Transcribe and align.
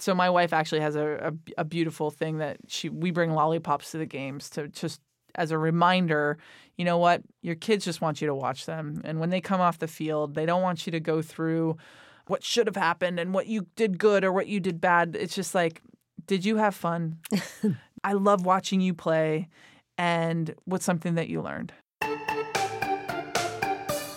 So 0.00 0.14
my 0.14 0.30
wife 0.30 0.52
actually 0.52 0.80
has 0.80 0.96
a, 0.96 1.32
a, 1.56 1.60
a 1.60 1.64
beautiful 1.64 2.10
thing 2.10 2.38
that 2.38 2.58
she 2.68 2.88
we 2.88 3.10
bring 3.10 3.32
lollipops 3.32 3.90
to 3.92 3.98
the 3.98 4.06
games 4.06 4.48
to 4.50 4.68
just 4.68 5.00
as 5.34 5.50
a 5.50 5.58
reminder, 5.58 6.38
you 6.76 6.84
know 6.84 6.98
what? 6.98 7.22
Your 7.42 7.54
kids 7.54 7.84
just 7.84 8.00
want 8.00 8.20
you 8.20 8.26
to 8.26 8.34
watch 8.34 8.66
them. 8.66 9.00
And 9.04 9.20
when 9.20 9.30
they 9.30 9.40
come 9.40 9.60
off 9.60 9.78
the 9.78 9.86
field, 9.86 10.34
they 10.34 10.46
don't 10.46 10.62
want 10.62 10.86
you 10.86 10.92
to 10.92 11.00
go 11.00 11.22
through 11.22 11.76
what 12.26 12.42
should 12.42 12.66
have 12.66 12.76
happened 12.76 13.20
and 13.20 13.34
what 13.34 13.46
you 13.46 13.66
did 13.76 13.98
good 13.98 14.24
or 14.24 14.32
what 14.32 14.46
you 14.46 14.60
did 14.60 14.80
bad. 14.80 15.16
It's 15.18 15.34
just 15.34 15.54
like, 15.54 15.82
did 16.26 16.44
you 16.44 16.56
have 16.56 16.74
fun? 16.74 17.18
I 18.04 18.14
love 18.14 18.44
watching 18.46 18.80
you 18.80 18.94
play. 18.94 19.48
And 19.98 20.54
what's 20.64 20.84
something 20.84 21.14
that 21.16 21.28
you 21.28 21.42
learned? 21.42 21.72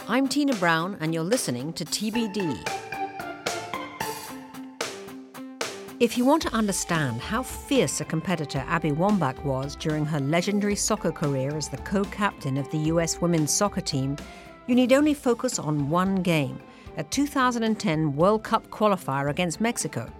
I'm 0.07 0.27
Tina 0.27 0.55
Brown, 0.55 0.97
and 0.99 1.13
you're 1.13 1.23
listening 1.23 1.73
to 1.73 1.85
TBD. 1.85 2.82
If 5.99 6.17
you 6.17 6.25
want 6.25 6.41
to 6.41 6.53
understand 6.53 7.21
how 7.21 7.43
fierce 7.43 8.01
a 8.01 8.05
competitor 8.05 8.65
Abby 8.67 8.91
Wambach 8.91 9.43
was 9.43 9.75
during 9.75 10.05
her 10.05 10.19
legendary 10.19 10.75
soccer 10.75 11.11
career 11.11 11.55
as 11.55 11.69
the 11.69 11.77
co 11.77 12.03
captain 12.05 12.57
of 12.57 12.69
the 12.71 12.79
US 12.89 13.21
women's 13.21 13.51
soccer 13.51 13.79
team, 13.79 14.17
you 14.65 14.73
need 14.73 14.91
only 14.91 15.13
focus 15.13 15.59
on 15.59 15.89
one 15.89 16.15
game 16.23 16.59
a 16.97 17.03
2010 17.03 18.15
World 18.15 18.43
Cup 18.43 18.67
qualifier 18.69 19.29
against 19.29 19.61
Mexico. 19.61 20.11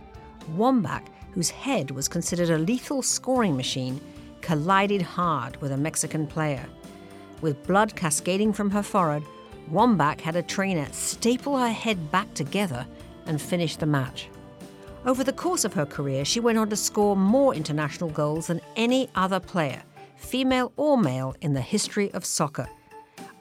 Wambach, 0.55 1.07
whose 1.31 1.49
head 1.49 1.89
was 1.89 2.07
considered 2.07 2.51
a 2.51 2.57
lethal 2.59 3.01
scoring 3.01 3.57
machine, 3.57 3.99
collided 4.41 5.01
hard 5.01 5.57
with 5.57 5.71
a 5.71 5.77
Mexican 5.77 6.27
player. 6.27 6.65
With 7.41 7.65
blood 7.65 7.95
cascading 7.95 8.53
from 8.53 8.69
her 8.69 8.83
forehead, 8.83 9.23
Wambach 9.71 10.21
had 10.21 10.35
a 10.35 10.43
trainer 10.43 10.87
staple 10.91 11.57
her 11.57 11.71
head 11.71 12.11
back 12.11 12.31
together 12.35 12.85
and 13.25 13.41
finish 13.41 13.75
the 13.75 13.87
match. 13.87 14.29
Over 15.05 15.25
the 15.25 15.33
course 15.33 15.65
of 15.65 15.73
her 15.73 15.85
career, 15.85 16.23
she 16.23 16.39
went 16.39 16.57
on 16.57 16.69
to 16.69 16.77
score 16.77 17.17
more 17.17 17.53
international 17.53 18.09
goals 18.09 18.47
than 18.47 18.61
any 18.77 19.09
other 19.15 19.41
player, 19.41 19.83
female 20.15 20.71
or 20.77 20.97
male, 20.97 21.35
in 21.41 21.53
the 21.53 21.59
history 21.61 22.09
of 22.13 22.23
soccer. 22.23 22.69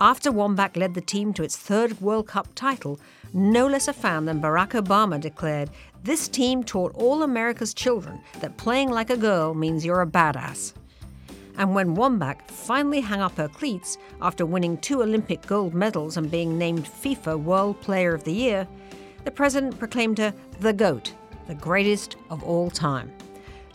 After 0.01 0.33
Wambach 0.33 0.77
led 0.77 0.95
the 0.95 1.01
team 1.01 1.33
to 1.35 1.45
its 1.45 1.57
third 1.57 2.01
World 2.01 2.27
Cup 2.27 2.49
title, 2.57 2.99
no 3.33 3.69
less 3.69 3.87
a 3.87 3.93
fan 3.93 4.25
than 4.25 4.43
Barack 4.43 4.71
Obama 4.71 5.21
declared, 5.21 5.71
This 6.03 6.27
team 6.27 6.65
taught 6.65 6.97
all 6.97 7.23
America's 7.23 7.73
children 7.73 8.21
that 8.41 8.57
playing 8.57 8.91
like 8.91 9.11
a 9.11 9.17
girl 9.17 9.55
means 9.55 9.85
you're 9.85 10.03
a 10.03 10.07
badass. 10.07 10.73
And 11.59 11.77
when 11.77 11.95
Wambach 11.95 12.43
finally 12.51 13.01
hung 13.01 13.21
up 13.21 13.37
her 13.37 13.47
cleats 13.47 13.99
after 14.21 14.45
winning 14.45 14.79
two 14.79 15.01
Olympic 15.01 15.47
gold 15.47 15.75
medals 15.75 16.17
and 16.17 16.29
being 16.29 16.59
named 16.59 16.87
FIFA 16.87 17.41
World 17.41 17.81
Player 17.83 18.15
of 18.15 18.25
the 18.25 18.33
Year, 18.33 18.67
the 19.25 19.31
president 19.31 19.79
proclaimed 19.79 20.19
her 20.19 20.35
the 20.59 20.73
GOAT 20.73 21.15
the 21.47 21.55
greatest 21.55 22.17
of 22.31 22.43
all 22.43 22.71
time. 22.71 23.13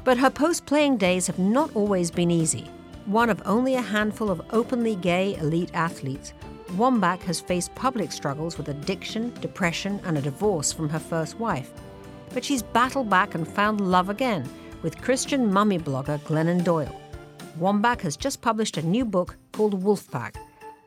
But 0.04 0.18
her 0.18 0.30
post 0.30 0.66
playing 0.66 0.98
days 0.98 1.28
have 1.28 1.40
not 1.40 1.76
always 1.76 2.12
been 2.12 2.32
easy. 2.32 2.66
One 3.06 3.30
of 3.30 3.42
only 3.46 3.76
a 3.76 3.82
handful 3.82 4.30
of 4.30 4.42
openly 4.52 4.96
gay 4.96 5.36
elite 5.36 5.72
athletes, 5.74 6.34
Wambach 6.76 7.22
has 7.22 7.40
faced 7.40 7.74
public 7.76 8.12
struggles 8.12 8.58
with 8.58 8.68
addiction, 8.68 9.34
depression, 9.42 10.02
and 10.04 10.18
a 10.18 10.22
divorce 10.22 10.74
from 10.74 10.90
her 10.90 11.00
first 11.00 11.40
wife. 11.40 11.72
But 12.34 12.44
she's 12.44 12.62
battled 12.62 13.10
back 13.10 13.36
and 13.36 13.48
found 13.48 13.80
love 13.80 14.10
again 14.10 14.48
with 14.82 15.02
Christian 15.02 15.52
mummy 15.52 15.80
blogger 15.80 16.20
Glennon 16.20 16.64
Doyle. 16.64 17.02
Wambach 17.60 18.02
has 18.02 18.18
just 18.18 18.42
published 18.42 18.78
a 18.78 18.86
new 18.86 19.06
book 19.06 19.38
called 19.54 19.84
Wolfpack, 19.84 20.36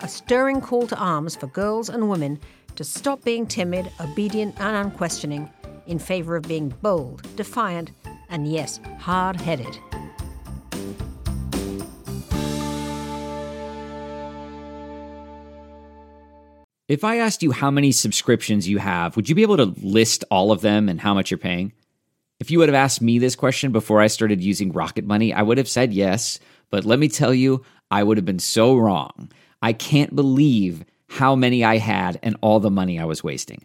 a 0.01 0.09
stirring 0.09 0.61
call 0.61 0.87
to 0.87 0.97
arms 0.97 1.35
for 1.35 1.47
girls 1.49 1.89
and 1.89 2.09
women 2.09 2.39
to 2.77 2.85
stop 2.85 3.25
being 3.25 3.47
timid, 3.47 3.91
obedient, 4.01 4.59
and 4.61 4.77
unquestioning 4.77 5.51
in 5.87 5.99
favor 5.99 6.37
of 6.37 6.43
being 6.43 6.69
bold, 6.83 7.23
defiant, 7.37 7.93
and 8.29 8.51
yes, 8.51 8.81
hard 8.99 9.41
headed. 9.41 9.79
If 16.89 17.05
I 17.05 17.19
asked 17.19 17.45
you 17.45 17.53
how 17.53 17.71
many 17.71 17.93
subscriptions 17.93 18.69
you 18.69 18.79
have, 18.79 19.15
would 19.15 19.29
you 19.29 19.37
be 19.37 19.43
able 19.43 19.59
to 19.59 19.75
list 19.81 20.25
all 20.29 20.51
of 20.51 20.61
them 20.61 20.89
and 20.89 21.01
how 21.01 21.15
much 21.15 21.31
you're 21.31 21.39
paying? 21.39 21.73
If 22.41 22.51
you 22.51 22.59
would 22.59 22.69
have 22.69 22.75
asked 22.75 23.01
me 23.01 23.19
this 23.21 23.37
question 23.37 23.71
before 23.71 24.01
I 24.01 24.09
started 24.09 24.43
using 24.43 24.73
Rocket 24.73 25.05
Money, 25.05 25.33
I 25.33 25.43
would 25.43 25.59
have 25.59 25.69
said 25.69 25.93
yes. 25.93 26.41
But 26.71 26.85
let 26.85 26.99
me 26.99 27.07
tell 27.07 27.33
you, 27.33 27.65
I 27.93 28.03
would 28.03 28.17
have 28.17 28.25
been 28.25 28.41
so 28.41 28.77
wrong. 28.77 29.31
I 29.63 29.73
can't 29.73 30.17
believe 30.17 30.85
how 31.07 31.37
many 31.37 31.63
I 31.63 31.77
had 31.77 32.19
and 32.23 32.37
all 32.41 32.59
the 32.59 32.71
money 32.71 32.99
I 32.99 33.05
was 33.05 33.23
wasting. 33.23 33.65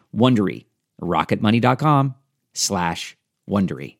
Wondery. 0.15 0.65
rocketmoney.com 1.01 2.15
slash 2.53 3.17
Wondery. 3.49 3.97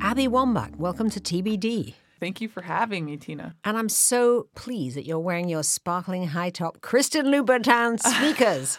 Abby 0.00 0.28
Wambach, 0.28 0.76
welcome 0.76 1.08
to 1.08 1.20
TBD. 1.20 1.94
Thank 2.20 2.40
you 2.40 2.48
for 2.48 2.62
having 2.62 3.04
me, 3.04 3.16
Tina. 3.16 3.56
And 3.64 3.76
I'm 3.76 3.88
so 3.88 4.46
pleased 4.54 4.96
that 4.96 5.04
you're 5.04 5.18
wearing 5.18 5.48
your 5.48 5.64
sparkling 5.64 6.28
high 6.28 6.50
top 6.50 6.80
Christian 6.80 7.26
Louboutin 7.26 7.98
sneakers. 8.18 8.78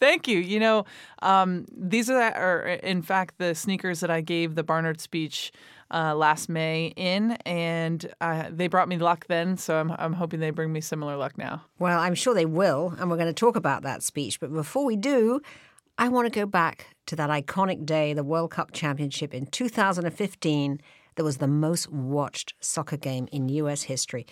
Thank 0.00 0.26
you. 0.26 0.38
You 0.40 0.58
know, 0.58 0.84
um, 1.20 1.66
these 1.70 2.10
are, 2.10 2.20
are, 2.20 2.66
in 2.66 3.02
fact, 3.02 3.38
the 3.38 3.54
sneakers 3.54 4.00
that 4.00 4.10
I 4.10 4.22
gave 4.22 4.56
the 4.56 4.64
Barnard 4.64 5.00
speech 5.00 5.52
uh, 5.92 6.14
last 6.14 6.48
May 6.48 6.92
in, 6.96 7.32
and 7.44 8.12
uh, 8.20 8.44
they 8.50 8.66
brought 8.66 8.88
me 8.88 8.98
luck 8.98 9.26
then. 9.28 9.56
So 9.56 9.78
I'm, 9.78 9.92
I'm 9.92 10.14
hoping 10.14 10.40
they 10.40 10.50
bring 10.50 10.72
me 10.72 10.80
similar 10.80 11.16
luck 11.16 11.36
now. 11.36 11.64
Well, 11.78 12.00
I'm 12.00 12.14
sure 12.14 12.34
they 12.34 12.46
will. 12.46 12.94
And 12.98 13.10
we're 13.10 13.16
going 13.16 13.28
to 13.28 13.32
talk 13.32 13.56
about 13.56 13.82
that 13.82 14.02
speech. 14.02 14.40
But 14.40 14.52
before 14.52 14.84
we 14.84 14.96
do, 14.96 15.40
I 15.98 16.08
want 16.08 16.32
to 16.32 16.40
go 16.40 16.46
back 16.46 16.88
to 17.06 17.16
that 17.16 17.30
iconic 17.30 17.84
day, 17.84 18.14
the 18.14 18.24
World 18.24 18.50
Cup 18.50 18.72
Championship 18.72 19.34
in 19.34 19.46
2015 19.46 20.80
that 21.14 21.24
was 21.24 21.38
the 21.38 21.48
most 21.48 21.90
watched 21.90 22.54
soccer 22.60 22.96
game 22.96 23.28
in 23.32 23.48
US 23.48 23.82
history. 23.82 24.26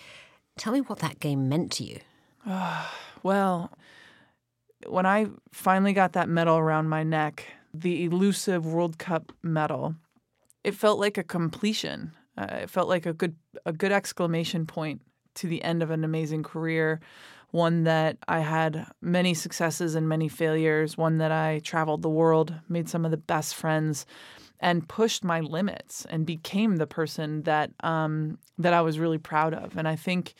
Tell 0.57 0.73
me 0.73 0.81
what 0.81 0.99
that 0.99 1.19
game 1.19 1.47
meant 1.47 1.71
to 1.73 1.83
you. 1.83 1.99
well, 3.23 3.71
when 4.87 5.05
I 5.05 5.27
finally 5.51 5.93
got 5.93 6.13
that 6.13 6.27
medal 6.29 6.57
around 6.57 6.89
my 6.89 7.03
neck, 7.03 7.45
the 7.73 8.03
elusive 8.03 8.65
World 8.65 8.97
Cup 8.97 9.31
medal, 9.43 9.95
it 10.63 10.75
felt 10.75 10.99
like 10.99 11.17
a 11.17 11.23
completion. 11.23 12.13
Uh, 12.37 12.59
it 12.63 12.69
felt 12.69 12.87
like 12.87 13.05
a 13.05 13.13
good 13.13 13.35
a 13.65 13.73
good 13.73 13.91
exclamation 13.91 14.65
point 14.65 15.01
to 15.35 15.47
the 15.47 15.63
end 15.63 15.81
of 15.83 15.91
an 15.91 16.03
amazing 16.03 16.43
career, 16.43 16.99
one 17.51 17.83
that 17.83 18.17
I 18.27 18.39
had 18.39 18.87
many 19.01 19.33
successes 19.33 19.95
and 19.95 20.07
many 20.07 20.27
failures, 20.27 20.97
one 20.97 21.17
that 21.19 21.31
I 21.31 21.59
traveled 21.59 22.01
the 22.01 22.09
world, 22.09 22.53
made 22.69 22.89
some 22.89 23.05
of 23.05 23.11
the 23.11 23.17
best 23.17 23.55
friends, 23.55 24.05
and 24.59 24.87
pushed 24.87 25.23
my 25.23 25.39
limits 25.41 26.05
and 26.09 26.25
became 26.25 26.77
the 26.77 26.87
person 26.87 27.43
that 27.43 27.71
um, 27.83 28.37
that 28.57 28.73
I 28.73 28.81
was 28.81 28.99
really 28.99 29.17
proud 29.17 29.53
of. 29.53 29.77
And 29.77 29.87
I 29.87 29.95
think 29.95 30.33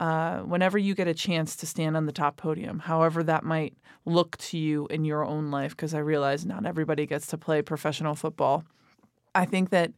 uh, 0.00 0.40
whenever 0.40 0.78
you 0.78 0.94
get 0.94 1.08
a 1.08 1.14
chance 1.14 1.56
to 1.56 1.66
stand 1.66 1.96
on 1.96 2.06
the 2.06 2.12
top 2.12 2.36
podium, 2.36 2.80
however 2.80 3.22
that 3.24 3.44
might 3.44 3.74
look 4.04 4.36
to 4.36 4.58
you 4.58 4.86
in 4.88 5.04
your 5.04 5.24
own 5.24 5.50
life, 5.50 5.70
because 5.70 5.94
I 5.94 5.98
realize 6.00 6.44
not 6.44 6.66
everybody 6.66 7.06
gets 7.06 7.26
to 7.28 7.38
play 7.38 7.62
professional 7.62 8.14
football. 8.14 8.64
I 9.34 9.44
think 9.44 9.70
that 9.70 9.92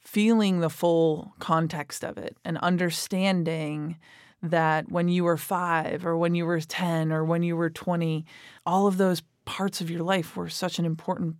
feeling 0.00 0.60
the 0.60 0.70
full 0.70 1.34
context 1.38 2.04
of 2.04 2.18
it 2.18 2.36
and 2.44 2.58
understanding 2.58 3.96
that 4.42 4.90
when 4.90 5.08
you 5.08 5.24
were 5.24 5.38
five 5.38 6.04
or 6.04 6.16
when 6.16 6.34
you 6.34 6.44
were 6.44 6.60
10 6.60 7.10
or 7.10 7.24
when 7.24 7.42
you 7.42 7.56
were 7.56 7.70
20, 7.70 8.24
all 8.66 8.86
of 8.86 8.98
those 8.98 9.22
parts 9.46 9.80
of 9.80 9.90
your 9.90 10.02
life 10.02 10.36
were 10.36 10.48
such 10.48 10.78
an 10.78 10.84
important 10.84 11.36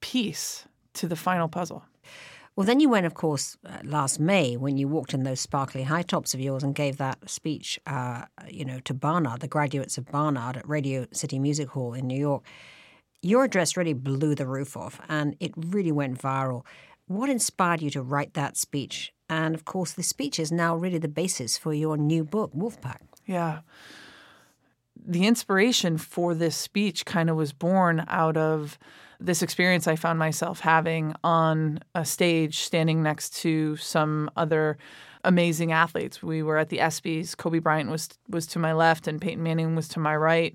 piece 0.00 0.64
to 0.94 1.08
the 1.08 1.16
final 1.16 1.48
puzzle. 1.48 1.84
Well, 2.56 2.66
then 2.66 2.78
you 2.78 2.88
went, 2.88 3.04
of 3.04 3.14
course, 3.14 3.56
uh, 3.66 3.78
last 3.82 4.20
May 4.20 4.56
when 4.56 4.76
you 4.76 4.86
walked 4.86 5.12
in 5.12 5.24
those 5.24 5.40
sparkly 5.40 5.82
high 5.82 6.02
tops 6.02 6.34
of 6.34 6.40
yours 6.40 6.62
and 6.62 6.72
gave 6.72 6.98
that 6.98 7.28
speech, 7.28 7.80
uh, 7.88 8.26
you 8.48 8.64
know, 8.64 8.78
to 8.80 8.94
Barnard, 8.94 9.40
the 9.40 9.48
graduates 9.48 9.98
of 9.98 10.06
Barnard 10.06 10.56
at 10.56 10.68
Radio 10.68 11.06
City 11.12 11.40
Music 11.40 11.70
Hall 11.70 11.94
in 11.94 12.06
New 12.06 12.18
York. 12.18 12.44
Your 13.24 13.44
address 13.44 13.74
really 13.74 13.94
blew 13.94 14.34
the 14.34 14.46
roof 14.46 14.76
off 14.76 15.00
and 15.08 15.34
it 15.40 15.52
really 15.56 15.92
went 15.92 16.20
viral. 16.20 16.66
What 17.06 17.30
inspired 17.30 17.80
you 17.80 17.88
to 17.90 18.02
write 18.02 18.34
that 18.34 18.58
speech? 18.58 19.14
And 19.30 19.54
of 19.54 19.64
course, 19.64 19.92
the 19.92 20.02
speech 20.02 20.38
is 20.38 20.52
now 20.52 20.76
really 20.76 20.98
the 20.98 21.08
basis 21.08 21.56
for 21.56 21.72
your 21.72 21.96
new 21.96 22.22
book, 22.22 22.52
Wolfpack. 22.54 23.00
Yeah. 23.24 23.60
The 25.06 25.26
inspiration 25.26 25.96
for 25.96 26.34
this 26.34 26.54
speech 26.54 27.06
kind 27.06 27.30
of 27.30 27.36
was 27.36 27.54
born 27.54 28.04
out 28.08 28.36
of 28.36 28.78
this 29.18 29.40
experience 29.40 29.88
I 29.88 29.96
found 29.96 30.18
myself 30.18 30.60
having 30.60 31.14
on 31.24 31.80
a 31.94 32.04
stage 32.04 32.58
standing 32.58 33.02
next 33.02 33.36
to 33.36 33.76
some 33.76 34.30
other 34.36 34.76
amazing 35.24 35.72
athletes. 35.72 36.22
We 36.22 36.42
were 36.42 36.58
at 36.58 36.68
the 36.68 36.78
ESPYs. 36.78 37.38
Kobe 37.38 37.58
Bryant 37.58 37.90
was 37.90 38.10
was 38.28 38.46
to 38.48 38.58
my 38.58 38.74
left 38.74 39.08
and 39.08 39.18
Peyton 39.18 39.42
Manning 39.42 39.74
was 39.74 39.88
to 39.88 39.98
my 39.98 40.14
right. 40.14 40.54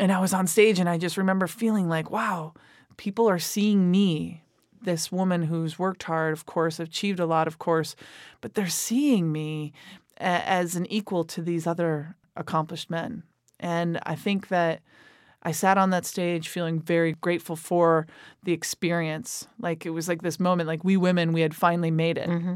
And 0.00 0.10
I 0.10 0.18
was 0.18 0.32
on 0.32 0.46
stage 0.46 0.78
and 0.80 0.88
I 0.88 0.96
just 0.96 1.18
remember 1.18 1.46
feeling 1.46 1.86
like, 1.88 2.10
wow, 2.10 2.54
people 2.96 3.28
are 3.28 3.38
seeing 3.38 3.90
me, 3.90 4.42
this 4.80 5.12
woman 5.12 5.42
who's 5.42 5.78
worked 5.78 6.04
hard, 6.04 6.32
of 6.32 6.46
course, 6.46 6.80
achieved 6.80 7.20
a 7.20 7.26
lot, 7.26 7.46
of 7.46 7.58
course, 7.58 7.94
but 8.40 8.54
they're 8.54 8.66
seeing 8.66 9.30
me 9.30 9.74
as 10.16 10.74
an 10.74 10.86
equal 10.86 11.22
to 11.24 11.42
these 11.42 11.66
other 11.66 12.16
accomplished 12.34 12.88
men. 12.88 13.24
And 13.58 14.00
I 14.04 14.14
think 14.14 14.48
that 14.48 14.80
I 15.42 15.52
sat 15.52 15.76
on 15.76 15.90
that 15.90 16.06
stage 16.06 16.48
feeling 16.48 16.80
very 16.80 17.12
grateful 17.12 17.56
for 17.56 18.06
the 18.42 18.52
experience. 18.52 19.48
Like 19.58 19.84
it 19.84 19.90
was 19.90 20.08
like 20.08 20.22
this 20.22 20.40
moment, 20.40 20.66
like 20.66 20.82
we 20.82 20.96
women, 20.96 21.32
we 21.32 21.42
had 21.42 21.54
finally 21.54 21.90
made 21.90 22.16
it. 22.16 22.28
Mm-hmm. 22.28 22.54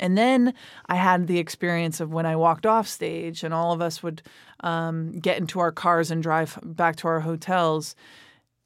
And 0.00 0.16
then 0.16 0.54
I 0.86 0.96
had 0.96 1.26
the 1.26 1.38
experience 1.38 2.00
of 2.00 2.12
when 2.12 2.26
I 2.26 2.34
walked 2.34 2.66
off 2.66 2.88
stage, 2.88 3.44
and 3.44 3.54
all 3.54 3.72
of 3.72 3.82
us 3.82 4.02
would 4.02 4.22
um, 4.60 5.12
get 5.12 5.38
into 5.38 5.60
our 5.60 5.70
cars 5.70 6.10
and 6.10 6.22
drive 6.22 6.58
back 6.64 6.96
to 6.96 7.08
our 7.08 7.20
hotels. 7.20 7.94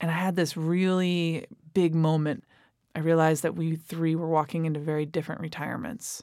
And 0.00 0.10
I 0.10 0.14
had 0.14 0.36
this 0.36 0.56
really 0.56 1.46
big 1.74 1.94
moment. 1.94 2.44
I 2.94 3.00
realized 3.00 3.42
that 3.42 3.56
we 3.56 3.74
three 3.74 4.14
were 4.14 4.28
walking 4.28 4.64
into 4.64 4.78
very 4.78 5.04
different 5.04 5.40
retirements. 5.40 6.22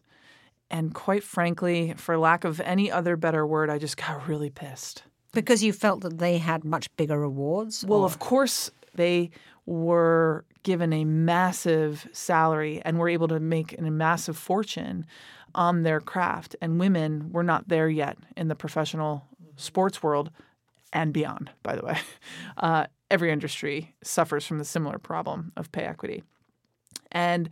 And 0.69 0.93
quite 0.93 1.23
frankly, 1.23 1.93
for 1.97 2.17
lack 2.17 2.45
of 2.45 2.61
any 2.61 2.89
other 2.89 3.17
better 3.17 3.45
word, 3.45 3.69
I 3.69 3.77
just 3.77 3.97
got 3.97 4.27
really 4.29 4.49
pissed. 4.49 5.03
Because 5.33 5.61
you 5.61 5.73
felt 5.73 6.01
that 6.01 6.19
they 6.19 6.37
had 6.37 6.63
much 6.63 6.95
bigger 6.95 7.19
rewards? 7.19 7.85
Well, 7.85 8.01
or? 8.01 8.05
of 8.05 8.19
course, 8.19 8.71
they 8.95 9.31
were 9.71 10.43
given 10.63 10.91
a 10.91 11.05
massive 11.05 12.07
salary 12.11 12.81
and 12.83 12.99
were 12.99 13.09
able 13.09 13.29
to 13.29 13.39
make 13.39 13.77
a 13.79 13.81
massive 13.83 14.37
fortune 14.37 15.05
on 15.55 15.83
their 15.83 16.01
craft. 16.01 16.55
And 16.61 16.79
women 16.79 17.31
were 17.31 17.43
not 17.43 17.69
there 17.69 17.89
yet 17.89 18.17
in 18.35 18.49
the 18.49 18.55
professional 18.55 19.25
sports 19.55 20.03
world 20.03 20.29
and 20.93 21.13
beyond, 21.13 21.51
by 21.63 21.75
the 21.75 21.85
way. 21.85 21.97
Uh, 22.57 22.85
every 23.09 23.31
industry 23.31 23.95
suffers 24.03 24.45
from 24.45 24.59
the 24.59 24.65
similar 24.65 24.99
problem 24.99 25.51
of 25.57 25.71
pay 25.71 25.83
equity. 25.83 26.21
And, 27.11 27.49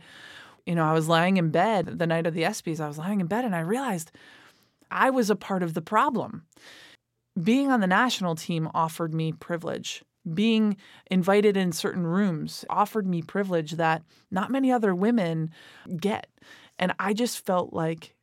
you 0.66 0.74
know, 0.74 0.84
I 0.84 0.92
was 0.92 1.08
lying 1.08 1.36
in 1.36 1.50
bed 1.50 1.98
the 1.98 2.06
night 2.06 2.26
of 2.26 2.34
the 2.34 2.42
ESPYs, 2.42 2.80
I 2.80 2.86
was 2.86 2.98
lying 2.98 3.20
in 3.20 3.26
bed 3.26 3.44
and 3.44 3.56
I 3.56 3.60
realized 3.60 4.12
I 4.90 5.10
was 5.10 5.30
a 5.30 5.36
part 5.36 5.62
of 5.62 5.74
the 5.74 5.82
problem 5.82 6.44
being 7.42 7.70
on 7.70 7.80
the 7.80 7.86
national 7.86 8.34
team 8.34 8.68
offered 8.74 9.14
me 9.14 9.32
privilege. 9.32 10.02
Being 10.32 10.76
invited 11.10 11.56
in 11.56 11.72
certain 11.72 12.06
rooms 12.06 12.64
offered 12.68 13.06
me 13.06 13.22
privilege 13.22 13.72
that 13.72 14.02
not 14.30 14.50
many 14.50 14.70
other 14.70 14.94
women 14.94 15.50
get. 15.96 16.28
And 16.78 16.94
I 16.98 17.12
just 17.12 17.44
felt 17.44 17.72
like 17.72 18.14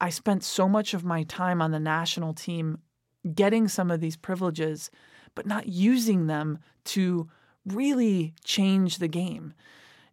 I 0.00 0.10
spent 0.10 0.44
so 0.44 0.68
much 0.68 0.94
of 0.94 1.04
my 1.04 1.22
time 1.24 1.62
on 1.62 1.70
the 1.70 1.80
national 1.80 2.34
team 2.34 2.78
getting 3.34 3.68
some 3.68 3.90
of 3.90 4.00
these 4.00 4.16
privileges, 4.16 4.90
but 5.34 5.46
not 5.46 5.68
using 5.68 6.26
them 6.26 6.58
to 6.84 7.28
really 7.64 8.34
change 8.44 8.98
the 8.98 9.08
game. 9.08 9.54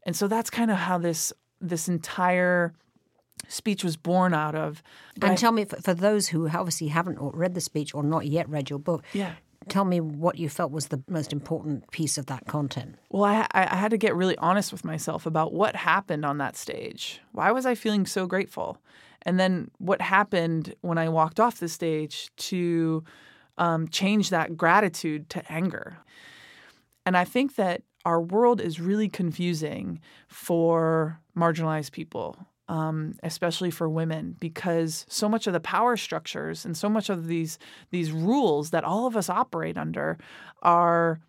And 0.05 0.15
so 0.15 0.27
that's 0.27 0.49
kind 0.49 0.71
of 0.71 0.77
how 0.77 0.97
this 0.97 1.31
this 1.61 1.87
entire 1.87 2.73
speech 3.47 3.83
was 3.83 3.95
born 3.95 4.33
out 4.33 4.55
of. 4.55 4.83
But 5.19 5.29
and 5.29 5.37
tell 5.37 5.51
me, 5.51 5.65
for, 5.65 5.77
for, 5.77 5.93
those 5.93 6.27
who 6.27 6.47
obviously 6.49 6.87
haven't 6.87 7.17
read 7.19 7.53
the 7.53 7.61
speech 7.61 7.93
or 7.93 8.03
not 8.03 8.25
yet 8.25 8.49
read 8.49 8.69
your 8.69 8.79
book, 8.79 9.03
yeah. 9.13 9.33
Tell 9.69 9.85
me 9.85 9.99
what 9.99 10.37
you 10.37 10.49
felt 10.49 10.71
was 10.71 10.87
the 10.87 11.03
most 11.07 11.31
important 11.31 11.89
piece 11.91 12.17
of 12.17 12.25
that 12.27 12.45
content. 12.45 12.95
Well, 13.09 13.23
I, 13.23 13.47
I 13.53 13.75
had 13.75 13.91
to 13.91 13.97
get 13.97 14.15
really 14.15 14.37
honest 14.37 14.71
with 14.71 14.85
myself 14.85 15.25
about 15.25 15.53
what 15.53 15.75
happened 15.75 16.25
on 16.25 16.37
that 16.37 16.55
stage. 16.55 17.21
Why 17.31 17.51
was 17.51 17.65
I 17.65 17.75
feeling 17.75 18.05
so 18.05 18.25
grateful? 18.27 18.77
And 19.23 19.39
then 19.39 19.71
what 19.77 20.01
happened 20.01 20.75
when 20.81 20.97
I 20.97 21.09
walked 21.09 21.39
off 21.39 21.59
the 21.59 21.69
stage 21.69 22.29
to 22.37 23.03
um, 23.57 23.87
change 23.87 24.29
that 24.29 24.57
gratitude 24.57 25.29
to 25.29 25.51
anger. 25.51 25.97
And 27.05 27.15
I 27.15 27.23
think 27.23 27.55
that 27.55 27.83
our 28.05 28.21
world 28.21 28.59
is 28.59 28.79
really 28.79 29.09
confusing 29.09 30.01
for 30.27 31.19
marginalized 31.37 31.91
people 31.91 32.37
um, 32.67 33.13
especially 33.23 33.71
for 33.71 33.89
women, 33.89 34.35
because 34.39 35.05
so 35.09 35.27
much 35.27 35.47
of 35.47 35.53
the 35.53 35.59
power 35.59 35.97
structures 35.97 36.65
and 36.65 36.77
so 36.77 36.89
much 36.89 37.09
of 37.09 37.27
these 37.27 37.59
these 37.91 38.11
rules 38.11 38.69
that 38.69 38.83
all 38.83 39.05
of 39.05 39.17
us 39.17 39.29
operate 39.29 39.77
under 39.77 40.17
are 40.61 41.19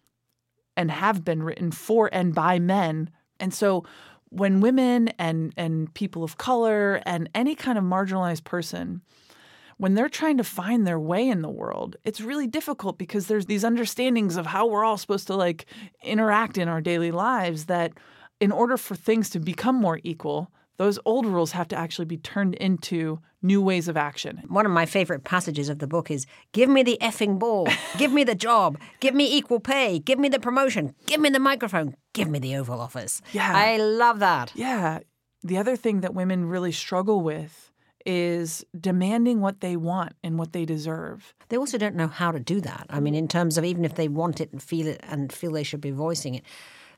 and 0.76 0.90
have 0.90 1.24
been 1.24 1.42
written 1.42 1.70
for 1.70 2.08
and 2.12 2.34
by 2.34 2.58
men. 2.58 3.10
And 3.40 3.52
so 3.52 3.84
when 4.30 4.60
women 4.60 5.08
and 5.18 5.52
and 5.56 5.92
people 5.94 6.24
of 6.24 6.38
color 6.38 7.00
and 7.06 7.28
any 7.34 7.54
kind 7.54 7.78
of 7.78 7.84
marginalized 7.84 8.44
person 8.44 9.02
when 9.76 9.94
they're 9.94 10.08
trying 10.08 10.36
to 10.36 10.44
find 10.44 10.86
their 10.86 11.00
way 11.00 11.28
in 11.28 11.42
the 11.42 11.48
world, 11.48 11.96
it's 12.04 12.20
really 12.20 12.46
difficult 12.46 12.96
because 12.96 13.26
there's 13.26 13.46
these 13.46 13.64
understandings 13.64 14.36
of 14.36 14.46
how 14.46 14.66
we're 14.66 14.84
all 14.84 14.96
supposed 14.96 15.26
to 15.26 15.34
like 15.34 15.66
interact 16.02 16.58
in 16.58 16.68
our 16.68 16.80
daily 16.80 17.10
lives 17.10 17.66
that 17.66 17.92
in 18.40 18.52
order 18.52 18.76
for 18.76 18.94
things 18.94 19.30
to 19.30 19.40
become 19.40 19.74
more 19.74 20.00
equal, 20.04 20.50
those 20.76 20.98
old 21.04 21.26
rules 21.26 21.52
have 21.52 21.68
to 21.68 21.76
actually 21.76 22.04
be 22.04 22.16
turned 22.16 22.54
into 22.54 23.20
new 23.42 23.60
ways 23.60 23.88
of 23.88 23.96
action. 23.96 24.42
One 24.48 24.66
of 24.66 24.72
my 24.72 24.86
favorite 24.86 25.24
passages 25.24 25.68
of 25.68 25.78
the 25.78 25.86
book 25.86 26.10
is 26.10 26.26
Give 26.52 26.68
me 26.68 26.82
the 26.82 26.98
effing 27.00 27.38
ball, 27.38 27.68
give 27.98 28.12
me 28.12 28.24
the 28.24 28.34
job, 28.34 28.78
give 29.00 29.14
me 29.14 29.36
equal 29.36 29.60
pay, 29.60 29.98
give 29.98 30.18
me 30.18 30.28
the 30.28 30.40
promotion, 30.40 30.94
give 31.06 31.20
me 31.20 31.28
the 31.28 31.38
microphone, 31.38 31.94
give 32.12 32.28
me 32.28 32.38
the 32.38 32.56
Oval 32.56 32.80
Office. 32.80 33.22
Yeah. 33.32 33.52
I 33.54 33.76
love 33.76 34.18
that. 34.20 34.52
Yeah. 34.54 35.00
The 35.42 35.58
other 35.58 35.76
thing 35.76 36.00
that 36.00 36.14
women 36.14 36.46
really 36.46 36.72
struggle 36.72 37.20
with 37.20 37.70
is 38.06 38.64
demanding 38.78 39.40
what 39.40 39.60
they 39.60 39.76
want 39.76 40.14
and 40.22 40.38
what 40.38 40.52
they 40.52 40.64
deserve. 40.64 41.34
They 41.48 41.56
also 41.56 41.78
don't 41.78 41.94
know 41.94 42.08
how 42.08 42.32
to 42.32 42.40
do 42.40 42.60
that. 42.60 42.86
I 42.90 43.00
mean, 43.00 43.14
in 43.14 43.28
terms 43.28 43.56
of 43.56 43.64
even 43.64 43.84
if 43.84 43.94
they 43.94 44.08
want 44.08 44.40
it 44.40 44.52
and 44.52 44.62
feel 44.62 44.86
it 44.86 45.00
and 45.04 45.32
feel 45.32 45.52
they 45.52 45.62
should 45.62 45.80
be 45.80 45.90
voicing 45.90 46.34
it, 46.34 46.44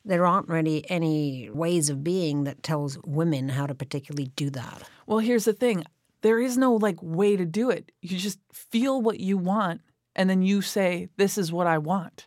there 0.07 0.25
aren't 0.25 0.49
really 0.49 0.89
any 0.89 1.51
ways 1.51 1.91
of 1.91 2.05
being 2.05 2.45
that 2.45 2.63
tells 2.63 2.99
women 3.05 3.49
how 3.51 3.67
to 3.67 3.75
particularly 3.75 4.31
do 4.37 4.49
that. 4.51 4.83
Well, 5.07 5.19
here's 5.19 5.45
the 5.45 5.53
thing. 5.53 5.85
There 6.23 6.41
is 6.41 6.57
no 6.57 6.75
like 6.75 7.03
way 7.03 7.37
to 7.37 7.45
do 7.45 7.71
it. 7.71 7.91
You 8.01 8.17
just 8.17 8.39
feel 8.53 9.03
what 9.03 9.21
you 9.21 9.37
want 9.37 9.81
and 10.15 10.31
then 10.31 10.43
you 10.43 10.63
say 10.63 11.09
this 11.17 11.37
is 11.37 11.53
what 11.53 11.67
I 11.67 11.79
want. 11.79 12.27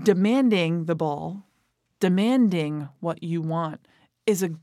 Demanding 0.00 0.86
the 0.86 0.94
ball, 0.94 1.44
demanding 2.00 2.88
what 3.00 3.22
you 3.22 3.42
want 3.42 3.86
is 4.24 4.42
a 4.42 4.54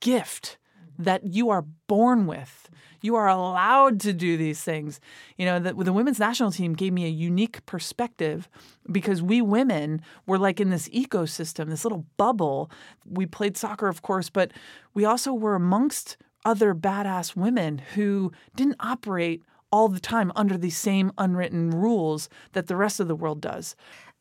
gift 0.00 0.56
that 0.98 1.24
you 1.24 1.50
are 1.50 1.64
born 1.86 2.26
with. 2.26 2.68
You 3.00 3.16
are 3.16 3.28
allowed 3.28 4.00
to 4.00 4.12
do 4.12 4.36
these 4.36 4.62
things. 4.62 4.98
You 5.36 5.44
know, 5.44 5.58
the, 5.58 5.74
the 5.74 5.92
women's 5.92 6.18
national 6.18 6.52
team 6.52 6.72
gave 6.74 6.92
me 6.92 7.04
a 7.04 7.08
unique 7.08 7.64
perspective 7.66 8.48
because 8.90 9.22
we 9.22 9.42
women 9.42 10.00
were 10.26 10.38
like 10.38 10.58
in 10.58 10.70
this 10.70 10.88
ecosystem, 10.88 11.68
this 11.68 11.84
little 11.84 12.06
bubble. 12.16 12.70
We 13.04 13.26
played 13.26 13.56
soccer, 13.56 13.88
of 13.88 14.02
course, 14.02 14.30
but 14.30 14.52
we 14.94 15.04
also 15.04 15.34
were 15.34 15.54
amongst 15.54 16.16
other 16.44 16.74
badass 16.74 17.36
women 17.36 17.78
who 17.94 18.32
didn't 18.54 18.76
operate 18.80 19.42
all 19.70 19.88
the 19.88 20.00
time 20.00 20.30
under 20.36 20.56
these 20.56 20.76
same 20.76 21.10
unwritten 21.18 21.70
rules 21.70 22.28
that 22.52 22.68
the 22.68 22.76
rest 22.76 23.00
of 23.00 23.08
the 23.08 23.16
world 23.16 23.40
does 23.40 23.74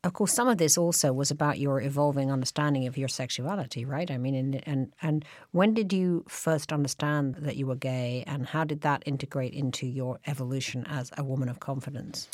of 0.04 0.14
course, 0.14 0.34
some 0.34 0.50
of 0.50 0.58
this 0.58 0.78
also 0.78 1.14
was 1.14 1.32
about 1.32 1.60
your 1.60 1.82
evolving 1.82 2.30
understanding 2.30 2.88
of 2.88 2.98
your 2.98 3.08
sexuality, 3.08 3.86
right? 3.86 4.12
I 4.12 4.18
mean, 4.18 4.36
and, 4.36 4.68
and 4.68 4.94
and 5.02 5.26
when 5.52 5.74
did 5.74 5.94
you 5.94 6.26
first 6.28 6.74
understand 6.74 7.36
that 7.36 7.56
you 7.56 7.68
were 7.68 7.76
gay, 7.76 8.26
and 8.28 8.46
how 8.48 8.66
did 8.66 8.82
that 8.82 9.04
integrate 9.06 9.54
into 9.54 9.88
your 9.88 10.20
evolution 10.28 10.86
as 10.88 11.12
a 11.18 11.24
woman 11.24 11.48
of 11.48 11.62
confidence? 11.62 12.28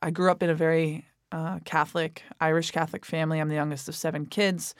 I 0.00 0.10
grew 0.10 0.30
up 0.30 0.42
in 0.42 0.50
a 0.50 0.54
very 0.54 1.06
uh, 1.32 1.58
Catholic, 1.64 2.22
Irish 2.40 2.70
Catholic 2.70 3.04
family. 3.04 3.40
I'm 3.40 3.48
the 3.48 3.56
youngest 3.56 3.88
of 3.88 3.96
seven 3.96 4.26
kids. 4.26 4.76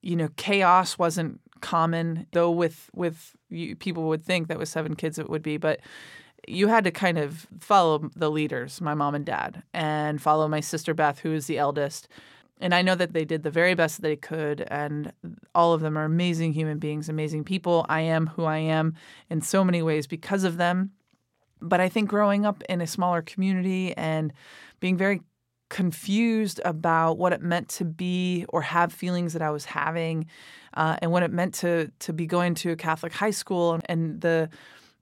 You 0.00 0.16
know, 0.16 0.28
chaos 0.36 0.98
wasn't 0.98 1.40
common, 1.60 2.26
though. 2.32 2.50
With 2.50 2.88
with 2.94 3.36
you, 3.50 3.76
people 3.76 4.04
would 4.04 4.24
think 4.24 4.48
that 4.48 4.58
with 4.58 4.70
seven 4.70 4.96
kids 4.96 5.18
it 5.18 5.28
would 5.28 5.42
be, 5.42 5.58
but 5.58 5.80
you 6.48 6.68
had 6.68 6.84
to 6.84 6.90
kind 6.90 7.18
of 7.18 7.46
follow 7.60 8.10
the 8.14 8.30
leaders, 8.30 8.80
my 8.80 8.94
mom 8.94 9.14
and 9.14 9.24
dad, 9.24 9.62
and 9.72 10.20
follow 10.20 10.48
my 10.48 10.60
sister 10.60 10.94
Beth, 10.94 11.20
who 11.20 11.32
is 11.32 11.46
the 11.46 11.58
eldest. 11.58 12.08
And 12.60 12.74
I 12.74 12.82
know 12.82 12.94
that 12.94 13.12
they 13.12 13.24
did 13.24 13.42
the 13.42 13.50
very 13.50 13.74
best 13.74 13.96
that 13.96 14.02
they 14.02 14.16
could, 14.16 14.62
and 14.68 15.12
all 15.54 15.72
of 15.72 15.80
them 15.80 15.98
are 15.98 16.04
amazing 16.04 16.52
human 16.52 16.78
beings, 16.78 17.08
amazing 17.08 17.44
people. 17.44 17.84
I 17.88 18.02
am 18.02 18.28
who 18.28 18.44
I 18.44 18.58
am 18.58 18.94
in 19.28 19.40
so 19.40 19.64
many 19.64 19.82
ways 19.82 20.06
because 20.06 20.44
of 20.44 20.56
them. 20.56 20.92
But 21.60 21.80
I 21.80 21.88
think 21.88 22.08
growing 22.08 22.46
up 22.46 22.62
in 22.68 22.80
a 22.80 22.86
smaller 22.86 23.22
community 23.22 23.94
and 23.96 24.32
being 24.80 24.96
very 24.96 25.22
confused 25.70 26.60
about 26.64 27.18
what 27.18 27.32
it 27.32 27.42
meant 27.42 27.68
to 27.68 27.84
be 27.84 28.44
or 28.50 28.62
have 28.62 28.92
feelings 28.92 29.32
that 29.32 29.42
I 29.42 29.50
was 29.50 29.64
having, 29.64 30.26
uh, 30.74 30.96
and 31.02 31.10
what 31.10 31.22
it 31.22 31.32
meant 31.32 31.54
to 31.54 31.90
to 32.00 32.12
be 32.12 32.26
going 32.26 32.54
to 32.56 32.70
a 32.70 32.76
Catholic 32.76 33.12
high 33.12 33.30
school 33.30 33.80
and 33.86 34.20
the 34.20 34.48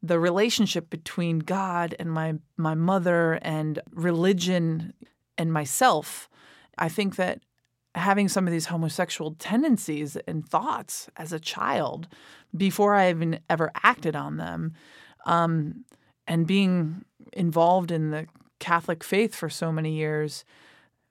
the 0.03 0.19
relationship 0.19 0.91
between 0.91 1.39
God 1.39 1.95
and 1.99 2.11
my 2.11 2.35
my 2.57 2.75
mother 2.75 3.39
and 3.43 3.79
religion 3.93 4.93
and 5.39 5.53
myself, 5.53 6.29
I 6.77 6.89
think 6.89 7.17
that 7.17 7.41
having 7.95 8.29
some 8.29 8.47
of 8.47 8.53
these 8.53 8.67
homosexual 8.67 9.35
tendencies 9.39 10.17
and 10.27 10.49
thoughts 10.49 11.09
as 11.17 11.33
a 11.33 11.39
child 11.39 12.09
before 12.57 12.95
I 12.95 13.11
even 13.11 13.39
ever 13.51 13.71
acted 13.83 14.17
on 14.17 14.39
them, 14.39 14.75
um, 15.27 15.85
and 16.27 16.47
being 16.47 17.05
involved 17.33 17.91
in 17.91 18.11
the 18.11 18.27
Catholic 18.59 19.05
faith 19.05 19.35
for 19.35 19.51
so 19.51 19.71
many 19.71 19.95
years, 19.95 20.45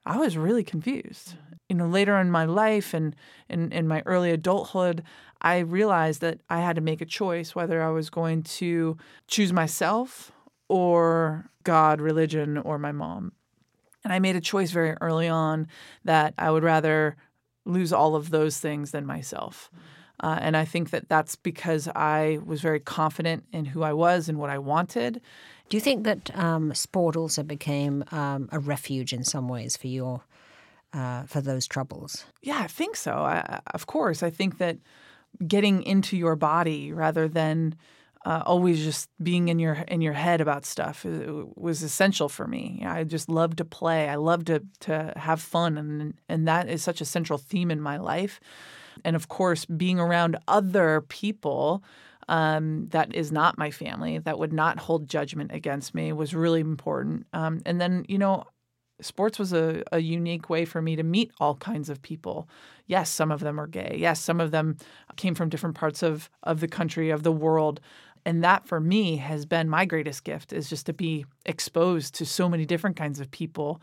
I 0.04 0.18
was 0.18 0.36
really 0.36 0.64
confused. 0.64 1.34
You 1.68 1.76
know, 1.76 1.86
later 1.86 2.18
in 2.18 2.30
my 2.30 2.44
life 2.44 2.92
and 2.92 3.16
in, 3.48 3.72
in 3.72 3.88
my 3.88 4.02
early 4.04 4.30
adulthood, 4.30 5.02
I 5.40 5.58
realized 5.58 6.20
that 6.20 6.40
I 6.50 6.60
had 6.60 6.76
to 6.76 6.82
make 6.82 7.00
a 7.00 7.06
choice 7.06 7.54
whether 7.54 7.82
I 7.82 7.90
was 7.90 8.10
going 8.10 8.42
to 8.44 8.96
choose 9.26 9.52
myself 9.52 10.32
or 10.68 11.50
God, 11.64 12.00
religion, 12.00 12.58
or 12.58 12.78
my 12.78 12.92
mom. 12.92 13.32
And 14.04 14.12
I 14.12 14.18
made 14.18 14.36
a 14.36 14.40
choice 14.40 14.70
very 14.70 14.96
early 15.00 15.28
on 15.28 15.68
that 16.04 16.34
I 16.38 16.50
would 16.50 16.64
rather 16.64 17.16
lose 17.64 17.92
all 17.92 18.16
of 18.16 18.30
those 18.30 18.58
things 18.58 18.90
than 18.90 19.06
myself. 19.06 19.70
Uh, 20.20 20.38
and 20.40 20.56
I 20.56 20.64
think 20.64 20.90
that 20.90 21.08
that's 21.08 21.36
because 21.36 21.88
I 21.88 22.38
was 22.44 22.60
very 22.60 22.80
confident 22.80 23.44
in 23.52 23.66
who 23.66 23.82
I 23.82 23.92
was 23.92 24.28
and 24.28 24.38
what 24.38 24.50
I 24.50 24.58
wanted. 24.58 25.20
Do 25.72 25.78
you 25.78 25.80
think 25.80 26.04
that 26.04 26.36
um, 26.36 26.74
sport 26.74 27.16
also 27.16 27.42
became 27.42 28.04
um, 28.12 28.50
a 28.52 28.58
refuge 28.58 29.14
in 29.14 29.24
some 29.24 29.48
ways 29.48 29.74
for 29.74 29.86
your 29.86 30.20
uh, 30.92 31.22
for 31.22 31.40
those 31.40 31.66
troubles? 31.66 32.26
Yeah, 32.42 32.58
I 32.58 32.66
think 32.66 32.94
so. 32.94 33.12
I, 33.12 33.60
of 33.72 33.86
course, 33.86 34.22
I 34.22 34.28
think 34.28 34.58
that 34.58 34.76
getting 35.48 35.82
into 35.84 36.14
your 36.14 36.36
body 36.36 36.92
rather 36.92 37.26
than 37.26 37.74
uh, 38.26 38.42
always 38.44 38.84
just 38.84 39.08
being 39.22 39.48
in 39.48 39.58
your 39.58 39.76
in 39.88 40.02
your 40.02 40.12
head 40.12 40.42
about 40.42 40.66
stuff 40.66 41.06
was 41.06 41.82
essential 41.82 42.28
for 42.28 42.46
me. 42.46 42.82
I 42.86 43.04
just 43.04 43.30
love 43.30 43.56
to 43.56 43.64
play. 43.64 44.10
I 44.10 44.16
love 44.16 44.44
to 44.44 44.62
to 44.80 45.14
have 45.16 45.40
fun, 45.40 45.78
and 45.78 46.12
and 46.28 46.46
that 46.46 46.68
is 46.68 46.82
such 46.82 47.00
a 47.00 47.06
central 47.06 47.38
theme 47.38 47.70
in 47.70 47.80
my 47.80 47.96
life. 47.96 48.40
And 49.06 49.16
of 49.16 49.28
course, 49.28 49.64
being 49.64 49.98
around 49.98 50.36
other 50.46 51.00
people 51.00 51.82
um, 52.32 52.88
that 52.88 53.14
is 53.14 53.30
not 53.30 53.58
my 53.58 53.70
family, 53.70 54.18
that 54.18 54.38
would 54.38 54.54
not 54.54 54.78
hold 54.78 55.06
judgment 55.06 55.52
against 55.52 55.94
me, 55.94 56.14
was 56.14 56.34
really 56.34 56.60
important. 56.60 57.26
Um, 57.34 57.60
and 57.66 57.78
then, 57.78 58.06
you 58.08 58.16
know, 58.16 58.44
sports 59.02 59.38
was 59.38 59.52
a, 59.52 59.82
a 59.92 59.98
unique 59.98 60.48
way 60.48 60.64
for 60.64 60.80
me 60.80 60.96
to 60.96 61.02
meet 61.02 61.30
all 61.38 61.56
kinds 61.56 61.90
of 61.90 62.00
people. 62.00 62.48
Yes, 62.86 63.10
some 63.10 63.30
of 63.30 63.40
them 63.40 63.60
are 63.60 63.66
gay. 63.66 63.96
Yes, 63.98 64.18
some 64.18 64.40
of 64.40 64.50
them 64.50 64.78
came 65.16 65.34
from 65.34 65.50
different 65.50 65.76
parts 65.76 66.02
of, 66.02 66.30
of 66.42 66.60
the 66.60 66.68
country, 66.68 67.10
of 67.10 67.22
the 67.22 67.32
world 67.32 67.80
and 68.24 68.44
that 68.44 68.66
for 68.66 68.78
me 68.78 69.16
has 69.16 69.44
been 69.44 69.68
my 69.68 69.84
greatest 69.84 70.22
gift 70.22 70.52
is 70.52 70.70
just 70.70 70.86
to 70.86 70.92
be 70.92 71.26
exposed 71.44 72.14
to 72.14 72.24
so 72.24 72.48
many 72.48 72.64
different 72.64 72.94
kinds 72.94 73.18
of 73.18 73.28
people 73.32 73.82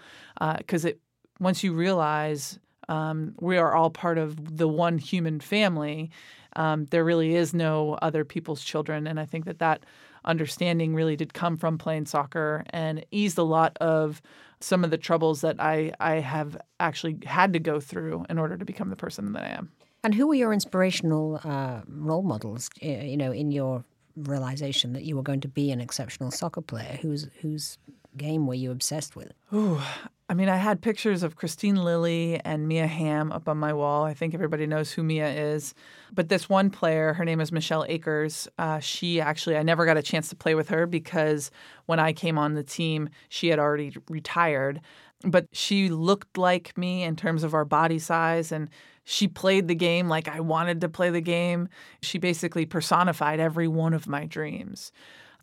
because 0.58 0.86
uh, 0.86 0.90
it 0.90 1.00
once 1.42 1.62
you 1.62 1.74
realize 1.74 2.58
um, 2.88 3.36
we 3.42 3.58
are 3.58 3.76
all 3.76 3.90
part 3.90 4.18
of 4.18 4.58
the 4.58 4.68
one 4.68 4.98
human 4.98 5.42
family 5.42 6.10
um, 6.56 6.86
there 6.86 7.04
really 7.04 7.36
is 7.36 7.54
no 7.54 7.94
other 8.02 8.24
people's 8.26 8.64
children 8.64 9.08
and 9.08 9.20
i 9.20 9.26
think 9.26 9.46
that 9.46 9.60
that 9.60 9.84
understanding 10.26 10.94
really 10.94 11.16
did 11.16 11.34
come 11.34 11.58
from 11.58 11.78
playing 11.78 12.06
soccer 12.06 12.64
and 12.72 13.06
eased 13.12 13.38
a 13.38 13.44
lot 13.44 13.78
of 13.80 14.22
some 14.60 14.84
of 14.84 14.92
the 14.92 14.98
troubles 14.98 15.42
that 15.42 15.60
I, 15.60 15.94
I 16.00 16.16
have 16.16 16.58
actually 16.80 17.18
had 17.26 17.54
to 17.54 17.60
go 17.60 17.80
through 17.80 18.26
in 18.30 18.38
order 18.38 18.58
to 18.58 18.66
become 18.66 18.90
the 18.90 18.96
person 18.96 19.32
that 19.34 19.44
I 19.44 19.50
am. 19.50 19.72
And 20.04 20.14
who 20.14 20.28
were 20.28 20.36
your 20.36 20.54
inspirational 20.54 21.42
uh, 21.44 21.82
role 21.88 22.24
models, 22.24 22.70
you 22.82 23.18
know, 23.18 23.32
in 23.32 23.52
your 23.52 23.84
realization 24.16 24.94
that 24.94 25.04
you 25.04 25.16
were 25.16 25.24
going 25.24 25.42
to 25.42 25.48
be 25.48 25.72
an 25.72 25.82
exceptional 25.82 26.32
soccer 26.32 26.62
player? 26.62 27.00
Whose 27.02 27.28
whose 27.42 27.78
game 28.16 28.48
were 28.48 28.54
you 28.54 28.72
obsessed 28.72 29.16
with? 29.16 29.34
Ooh, 29.54 29.82
I 30.32 30.36
mean, 30.36 30.48
I 30.48 30.58
had 30.58 30.84
pictures 30.84 31.24
of 31.24 31.36
Kristine 31.36 31.84
Lilly 31.84 32.40
and 32.46 32.68
Mia 32.68 32.86
Hamm 32.86 33.32
up 33.32 33.50
on 33.50 33.58
my 33.58 33.74
wall. 33.74 34.04
I 34.04 34.14
think 34.14 34.36
everybody 34.36 34.68
knows 34.68 34.92
who 34.92 35.02
Mia 35.02 35.28
is. 35.28 35.74
But 36.14 36.30
this 36.30 36.48
one 36.48 36.70
player, 36.70 37.14
her 37.14 37.26
name 37.26 37.42
is 37.42 37.52
Michelle 37.52 37.84
Akers. 37.90 38.48
Uh, 38.60 38.78
she 38.78 39.20
actually, 39.20 39.58
I 39.58 39.64
never 39.64 39.88
got 39.88 39.98
a 39.98 40.04
chance 40.04 40.30
to 40.30 40.36
play 40.36 40.54
with 40.54 40.70
her 40.70 40.86
because 40.86 41.50
when 41.88 42.00
I 42.00 42.14
came 42.14 42.38
on 42.38 42.54
the 42.54 42.62
team, 42.64 43.10
she 43.30 43.48
had 43.48 43.58
already 43.58 43.96
retired. 44.08 44.82
But 45.24 45.48
she 45.52 45.90
looked 45.90 46.38
like 46.38 46.78
me 46.78 47.02
in 47.02 47.16
terms 47.16 47.44
of 47.44 47.56
our 47.56 47.66
body 47.66 47.98
size 47.98 48.52
and 48.52 48.70
she 49.06 49.28
played 49.28 49.68
the 49.68 49.74
game 49.76 50.08
like 50.10 50.28
I 50.28 50.42
wanted 50.42 50.82
to 50.82 50.90
play 50.90 51.10
the 51.10 51.22
game. 51.22 51.70
She 52.04 52.20
basically 52.20 52.68
personified 52.68 53.40
every 53.40 53.68
one 53.68 53.96
of 53.96 54.08
my 54.08 54.26
dreams. 54.26 54.92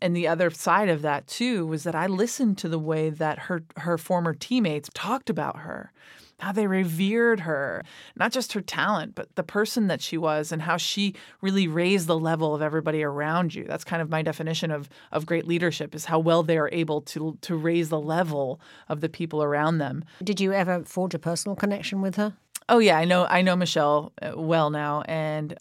And 0.01 0.15
the 0.15 0.27
other 0.27 0.49
side 0.49 0.89
of 0.89 1.01
that 1.01 1.27
too 1.27 1.65
was 1.65 1.83
that 1.83 1.95
I 1.95 2.07
listened 2.07 2.57
to 2.59 2.69
the 2.69 2.79
way 2.79 3.09
that 3.09 3.39
her 3.39 3.63
her 3.77 3.97
former 3.97 4.33
teammates 4.33 4.89
talked 4.93 5.29
about 5.29 5.57
her, 5.59 5.91
how 6.39 6.51
they 6.51 6.67
revered 6.67 7.41
her, 7.41 7.83
not 8.15 8.31
just 8.31 8.53
her 8.53 8.61
talent, 8.61 9.15
but 9.15 9.35
the 9.35 9.43
person 9.43 9.87
that 9.87 10.01
she 10.01 10.17
was 10.17 10.51
and 10.51 10.61
how 10.61 10.77
she 10.77 11.15
really 11.41 11.67
raised 11.67 12.07
the 12.07 12.19
level 12.19 12.53
of 12.53 12.61
everybody 12.61 13.01
around 13.01 13.55
you. 13.55 13.63
That's 13.63 13.83
kind 13.83 14.01
of 14.01 14.09
my 14.09 14.21
definition 14.21 14.69
of 14.71 14.87
of 15.11 15.25
great 15.25 15.47
leadership 15.47 15.95
is 15.95 16.05
how 16.05 16.19
well 16.19 16.43
they 16.43 16.57
are 16.57 16.69
able 16.71 17.01
to 17.01 17.37
to 17.41 17.55
raise 17.55 17.89
the 17.89 17.99
level 17.99 18.59
of 18.89 19.01
the 19.01 19.09
people 19.09 19.41
around 19.41 19.79
them. 19.79 20.05
Did 20.23 20.39
you 20.39 20.53
ever 20.53 20.83
forge 20.83 21.15
a 21.15 21.19
personal 21.19 21.55
connection 21.55 22.01
with 22.01 22.15
her? 22.17 22.33
Oh 22.69 22.79
yeah, 22.79 22.97
I 22.97 23.05
know 23.05 23.25
I 23.25 23.41
know 23.41 23.55
Michelle 23.55 24.11
uh, 24.21 24.33
well 24.35 24.69
now 24.69 25.01
and 25.07 25.57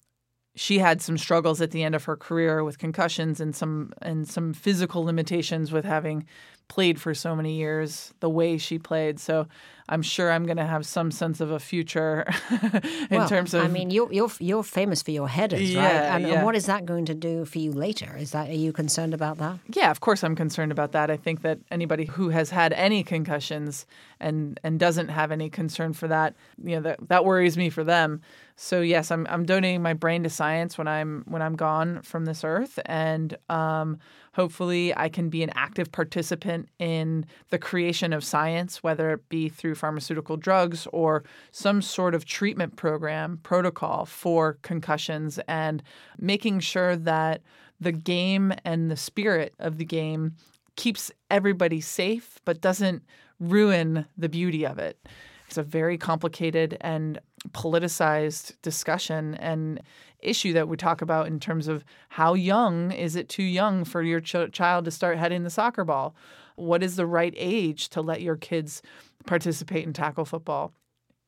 she 0.57 0.79
had 0.79 1.01
some 1.03 1.19
struggles 1.19 1.61
at 1.61 1.71
the 1.71 1.85
end 1.85 1.95
of 1.95 2.05
her 2.05 2.17
career 2.17 2.65
with 2.65 2.79
concussions 2.79 3.41
and 3.41 3.55
some 3.55 3.93
and 4.03 4.27
some 4.27 4.53
physical 4.53 5.05
limitations 5.05 5.71
with 5.71 5.85
having 5.85 6.27
played 6.69 7.01
for 7.01 7.15
so 7.15 7.37
many 7.37 7.55
years 7.55 8.13
the 8.21 8.29
way 8.29 8.59
she 8.59 8.79
played. 8.79 9.21
So 9.21 9.47
I'm 9.89 10.03
sure 10.03 10.33
I'm 10.33 10.45
going 10.45 10.57
to 10.57 10.67
have 10.67 10.85
some 10.85 11.11
sense 11.11 11.41
of 11.41 11.51
a 11.51 11.61
future 11.61 12.27
in 12.51 13.07
well, 13.19 13.29
terms 13.29 13.55
of. 13.55 13.65
I 13.65 13.69
mean, 13.69 13.91
you're 13.91 14.13
you're 14.13 14.31
you're 14.41 14.63
famous 14.65 15.03
for 15.03 15.13
your 15.13 15.29
headers, 15.29 15.73
yeah, 15.73 15.85
right? 15.85 16.17
And, 16.17 16.27
yeah. 16.27 16.35
and, 16.35 16.45
what 16.45 16.57
is 16.57 16.67
that 16.67 16.87
going 16.87 17.05
to 17.07 17.15
do 17.15 17.45
for 17.45 17.59
you 17.59 17.71
later? 17.71 18.17
Is 18.17 18.33
that 18.33 18.49
are 18.49 18.55
you 18.55 18.73
concerned 18.73 19.15
about 19.15 19.39
that? 19.39 19.59
Yeah, 19.73 19.91
of 19.91 20.01
course 20.01 20.25
I'm 20.25 20.35
concerned 20.35 20.73
about 20.73 20.93
that. 20.93 21.11
I 21.11 21.17
think 21.17 21.43
that 21.43 21.61
anybody 21.71 22.07
who 22.07 22.31
has 22.31 22.51
had 22.51 22.73
any 22.73 23.05
concussions 23.05 23.87
and 24.19 24.59
and 24.65 24.81
doesn't 24.81 25.09
have 25.09 25.31
any 25.31 25.51
concern 25.51 25.93
for 25.93 26.09
that, 26.09 26.35
you 26.63 26.77
know, 26.77 26.83
that 26.83 27.09
that 27.09 27.25
worries 27.25 27.57
me 27.57 27.71
for 27.71 27.85
them. 27.85 28.23
So 28.57 28.81
yes, 28.81 29.11
I'm 29.11 29.27
I'm 29.31 29.45
donating 29.45 29.83
my 29.83 29.93
brain 29.93 30.25
to 30.25 30.31
science 30.31 30.77
when 30.77 30.89
I'm 30.89 31.25
when 31.29 31.43
I'm 31.43 31.55
gone 31.55 32.03
from 32.03 32.25
this 32.25 32.43
earth, 32.43 32.79
and 32.87 33.37
um, 33.49 33.99
hopefully 34.37 34.95
I 34.95 35.09
can 35.09 35.31
be 35.31 35.43
an 35.43 35.51
active 35.55 35.91
participant 35.91 36.69
in 36.79 37.25
the 37.49 37.59
creation 37.59 38.13
of 38.13 38.23
science, 38.23 38.83
whether 38.83 39.11
it 39.13 39.27
be 39.31 39.49
through 39.49 39.77
pharmaceutical 39.77 40.37
drugs 40.37 40.87
or 40.93 41.25
some 41.53 41.81
sort 41.81 42.15
of 42.15 42.27
treatment 42.27 42.77
program 42.77 43.41
protocol 43.43 44.05
for 44.05 44.59
concussions, 44.61 45.41
and 45.49 45.83
making 46.19 46.61
sure 46.61 46.97
that 46.97 47.41
the 47.81 47.93
game 47.93 48.53
and 48.63 48.91
the 48.91 48.97
spirit 48.97 49.55
of 49.59 49.79
the 49.79 49.87
game 49.87 50.35
keeps 50.77 51.11
everybody 51.31 51.81
safe, 51.81 52.39
but 52.45 52.61
doesn't 52.61 53.03
ruin 53.41 54.05
the 54.19 54.29
beauty 54.29 54.67
of 54.67 54.79
it. 54.79 54.99
It's 55.47 55.57
a 55.57 55.63
very 55.63 55.97
complicated 55.97 56.77
and 56.83 57.21
politicized 57.53 58.55
discussion 58.63 59.35
and 59.37 59.81
issue 60.21 60.53
that 60.53 60.69
we 60.69 60.77
talk 60.77 61.03
about 61.03 61.27
in 61.27 61.39
terms 61.39 61.69
of 61.69 61.85
how 62.09 62.35
young 62.35 62.91
is 62.91 63.17
it 63.17 63.29
too 63.29 63.43
young 63.43 63.85
for 63.85 64.03
your 64.03 64.21
ch- 64.21 64.53
child 64.53 64.85
to 64.85 64.91
start 64.91 65.19
heading 65.19 65.43
the 65.43 65.51
soccer 65.51 65.85
ball? 65.85 66.15
What 66.57 66.83
is 66.83 66.97
the 66.97 67.07
right 67.07 67.35
age 67.37 67.89
to 67.91 68.01
let 68.01 68.23
your 68.23 68.37
kids 68.37 68.83
participate 69.27 69.87
in 69.87 69.93
tackle 69.93 70.25
football? 70.25 70.73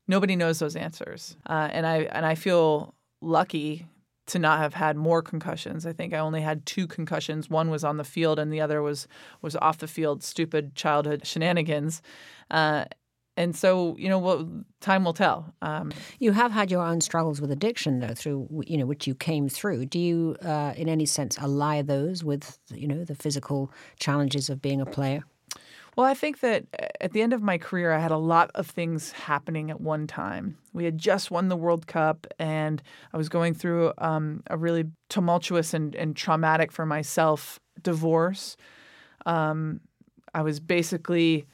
Nobody 0.07 0.37
knows 0.37 0.59
those 0.59 0.75
answers, 0.75 1.37
uh, 1.49 1.69
and 1.71 1.87
I 1.87 1.99
and 2.05 2.25
I 2.25 2.35
feel 2.35 2.95
lucky 3.21 3.87
to 4.29 4.39
not 4.39 4.59
have 4.61 4.75
had 4.75 4.97
more 4.97 5.23
concussions. 5.23 5.87
I 5.87 5.93
think 5.93 6.15
I 6.15 6.19
only 6.19 6.41
had 6.41 6.65
two 6.65 6.87
concussions. 6.87 7.51
One 7.51 7.71
was 7.71 7.85
on 7.85 7.97
the 7.97 8.05
field, 8.05 8.39
and 8.39 8.53
the 8.53 8.61
other 8.61 8.81
was 8.81 9.07
was 9.43 9.55
off 9.57 9.79
the 9.79 9.87
field. 9.87 10.23
Stupid 10.23 10.75
childhood 10.75 11.27
shenanigans. 11.27 12.01
Uh, 12.51 12.87
and 13.39 13.57
so 13.57 13.97
you 13.99 14.09
know 14.09 14.19
what 14.19 14.47
time 14.81 15.05
will 15.05 15.15
tell 15.15 15.55
um, 15.63 15.93
you 16.19 16.33
have 16.33 16.53
had 16.53 16.71
your 16.71 16.83
own 16.83 17.01
struggles 17.01 17.41
with 17.41 17.51
addiction 17.51 18.01
though 18.01 18.15
through 18.15 18.47
you 18.67 18.77
know 18.77 18.85
which 18.85 19.07
you 19.07 19.15
came 19.15 19.49
through 19.49 19.87
do 19.87 19.99
you 19.99 20.37
uh, 20.45 20.75
in 20.77 20.89
any 20.89 21.07
sense 21.07 21.39
ally 21.39 21.81
those 21.81 22.23
with 22.23 22.59
you 22.75 22.87
know 22.87 23.05
the 23.05 23.15
physical 23.15 23.73
challenges 23.99 24.51
of 24.51 24.61
being 24.61 24.81
a 24.81 24.87
player 24.87 25.23
well, 25.97 26.07
I 26.07 26.15
think 26.15 26.39
that 26.41 26.65
uh, 26.81 26.87
at 27.01 27.13
the 27.13 27.23
end 27.23 27.33
of 27.33 27.43
my 27.43 27.59
career, 27.59 27.91
I 27.91 27.99
had 27.99 28.13
a 28.13 28.19
lot 28.19 28.53
of 28.55 28.69
things 28.69 29.11
happening 29.11 29.69
at 29.69 29.81
one 29.81 30.07
time. 30.07 30.57
We 30.73 30.85
had 30.85 30.97
just 30.97 31.33
won 31.33 31.49
the 31.49 31.57
World 31.57 31.89
Cup, 31.89 32.25
and 32.39 32.81
I 33.13 33.17
was 33.17 33.29
going 33.29 33.53
through 33.53 33.93
um, 33.99 34.45
a 34.49 34.57
really 34.57 34.85
tumultuous 35.09 35.75
and, 35.75 35.97
and, 35.97 36.15
traumatic 36.15 36.71
for 36.71 36.87
myself 36.87 37.59
divorce. 37.83 38.57
Um, 39.27 39.81
I 40.33 40.43
was 40.43 40.61
basically 40.61 41.49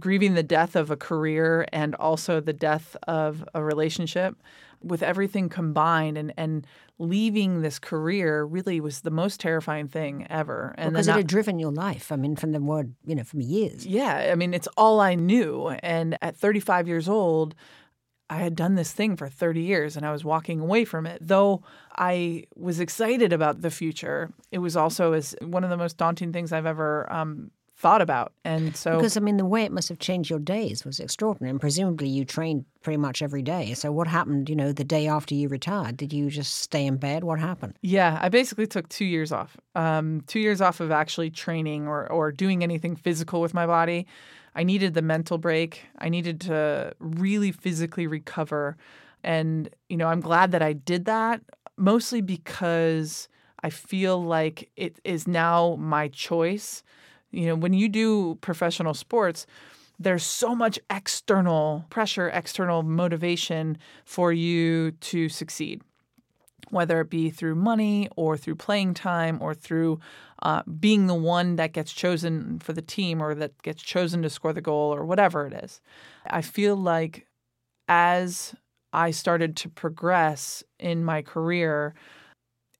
grieving 0.00 0.34
the 0.34 0.42
death 0.42 0.74
of 0.74 0.90
a 0.90 0.96
career 0.96 1.66
and 1.72 1.94
also 1.94 2.40
the 2.40 2.52
death 2.52 2.96
of 3.06 3.44
a 3.54 3.62
relationship 3.62 4.36
with 4.82 5.02
everything 5.02 5.48
combined 5.48 6.16
and, 6.16 6.32
and 6.36 6.66
leaving 6.98 7.62
this 7.62 7.78
career 7.78 8.44
really 8.44 8.80
was 8.80 9.02
the 9.02 9.10
most 9.10 9.40
terrifying 9.40 9.88
thing 9.88 10.26
ever. 10.30 10.74
And 10.78 10.92
because 10.92 11.08
it 11.08 11.12
had 11.12 11.26
driven 11.26 11.58
your 11.58 11.72
life. 11.72 12.10
I 12.10 12.16
mean, 12.16 12.36
from 12.36 12.52
the 12.52 12.60
word, 12.60 12.94
you 13.06 13.14
know, 13.14 13.24
from 13.24 13.40
years. 13.40 13.86
Yeah. 13.86 14.30
I 14.32 14.34
mean, 14.34 14.54
it's 14.54 14.68
all 14.76 15.00
I 15.00 15.14
knew. 15.14 15.68
And 15.68 16.16
at 16.22 16.36
35 16.36 16.88
years 16.88 17.08
old, 17.08 17.54
I 18.30 18.36
had 18.36 18.54
done 18.54 18.76
this 18.76 18.92
thing 18.92 19.16
for 19.16 19.28
30 19.28 19.60
years 19.60 19.96
and 19.96 20.06
I 20.06 20.12
was 20.12 20.24
walking 20.24 20.60
away 20.60 20.84
from 20.84 21.06
it. 21.06 21.18
Though 21.20 21.62
I 21.96 22.44
was 22.54 22.80
excited 22.80 23.32
about 23.32 23.60
the 23.60 23.70
future, 23.70 24.32
it 24.52 24.58
was 24.58 24.76
also 24.76 25.12
as 25.12 25.34
one 25.42 25.64
of 25.64 25.70
the 25.70 25.76
most 25.76 25.96
daunting 25.96 26.32
things 26.32 26.52
I've 26.52 26.66
ever 26.66 27.12
um, 27.12 27.50
thought 27.80 28.02
about. 28.02 28.34
And 28.44 28.76
so 28.76 28.96
Because 28.96 29.16
I 29.16 29.20
mean 29.20 29.38
the 29.38 29.46
way 29.46 29.64
it 29.64 29.72
must 29.72 29.88
have 29.88 29.98
changed 29.98 30.28
your 30.28 30.38
days 30.38 30.84
was 30.84 31.00
extraordinary. 31.00 31.50
And 31.50 31.60
presumably 31.60 32.08
you 32.08 32.26
trained 32.26 32.66
pretty 32.82 32.98
much 32.98 33.22
every 33.22 33.40
day. 33.40 33.72
So 33.72 33.90
what 33.90 34.06
happened, 34.06 34.50
you 34.50 34.56
know, 34.56 34.70
the 34.72 34.84
day 34.84 35.08
after 35.08 35.34
you 35.34 35.48
retired? 35.48 35.96
Did 35.96 36.12
you 36.12 36.28
just 36.28 36.56
stay 36.56 36.84
in 36.84 36.98
bed? 36.98 37.24
What 37.24 37.40
happened? 37.40 37.74
Yeah, 37.80 38.18
I 38.20 38.28
basically 38.28 38.66
took 38.66 38.88
two 38.90 39.06
years 39.06 39.32
off. 39.32 39.56
Um, 39.74 40.20
two 40.26 40.40
years 40.40 40.60
off 40.60 40.80
of 40.80 40.90
actually 40.90 41.30
training 41.30 41.88
or, 41.88 42.06
or 42.12 42.30
doing 42.32 42.62
anything 42.62 42.96
physical 42.96 43.40
with 43.40 43.54
my 43.54 43.66
body. 43.66 44.06
I 44.54 44.62
needed 44.62 44.92
the 44.92 45.02
mental 45.02 45.38
break. 45.38 45.82
I 45.98 46.10
needed 46.10 46.40
to 46.42 46.92
really 46.98 47.50
physically 47.50 48.06
recover. 48.06 48.76
And, 49.24 49.70
you 49.88 49.96
know, 49.96 50.08
I'm 50.08 50.20
glad 50.20 50.52
that 50.52 50.62
I 50.62 50.74
did 50.74 51.06
that, 51.06 51.40
mostly 51.78 52.20
because 52.20 53.28
I 53.62 53.70
feel 53.70 54.22
like 54.22 54.70
it 54.76 55.00
is 55.04 55.26
now 55.26 55.76
my 55.76 56.08
choice 56.08 56.82
you 57.30 57.46
know, 57.46 57.54
when 57.54 57.72
you 57.72 57.88
do 57.88 58.36
professional 58.40 58.94
sports, 58.94 59.46
there's 59.98 60.24
so 60.24 60.54
much 60.54 60.78
external 60.88 61.84
pressure, 61.90 62.28
external 62.30 62.82
motivation 62.82 63.76
for 64.04 64.32
you 64.32 64.92
to 64.92 65.28
succeed, 65.28 65.82
whether 66.70 67.00
it 67.00 67.10
be 67.10 67.30
through 67.30 67.54
money 67.54 68.08
or 68.16 68.36
through 68.36 68.56
playing 68.56 68.94
time 68.94 69.38
or 69.42 69.54
through 69.54 70.00
uh, 70.42 70.62
being 70.80 71.06
the 71.06 71.14
one 71.14 71.56
that 71.56 71.74
gets 71.74 71.92
chosen 71.92 72.58
for 72.60 72.72
the 72.72 72.82
team 72.82 73.22
or 73.22 73.34
that 73.34 73.60
gets 73.62 73.82
chosen 73.82 74.22
to 74.22 74.30
score 74.30 74.54
the 74.54 74.62
goal 74.62 74.94
or 74.94 75.04
whatever 75.04 75.46
it 75.46 75.52
is. 75.52 75.82
I 76.26 76.40
feel 76.40 76.76
like 76.76 77.26
as 77.86 78.54
I 78.92 79.10
started 79.10 79.54
to 79.58 79.68
progress 79.68 80.64
in 80.78 81.04
my 81.04 81.20
career, 81.22 81.94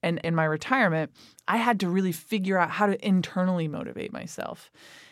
and 0.02 0.18
in 0.24 0.34
my 0.34 0.44
retirement, 0.44 1.12
I 1.46 1.56
had 1.56 1.80
to 1.80 1.88
really 1.88 2.12
figure 2.12 2.58
out 2.58 2.70
how 2.70 2.86
to 2.86 3.06
internally 3.06 3.68
motivate 3.68 4.12
myself. 4.12 4.70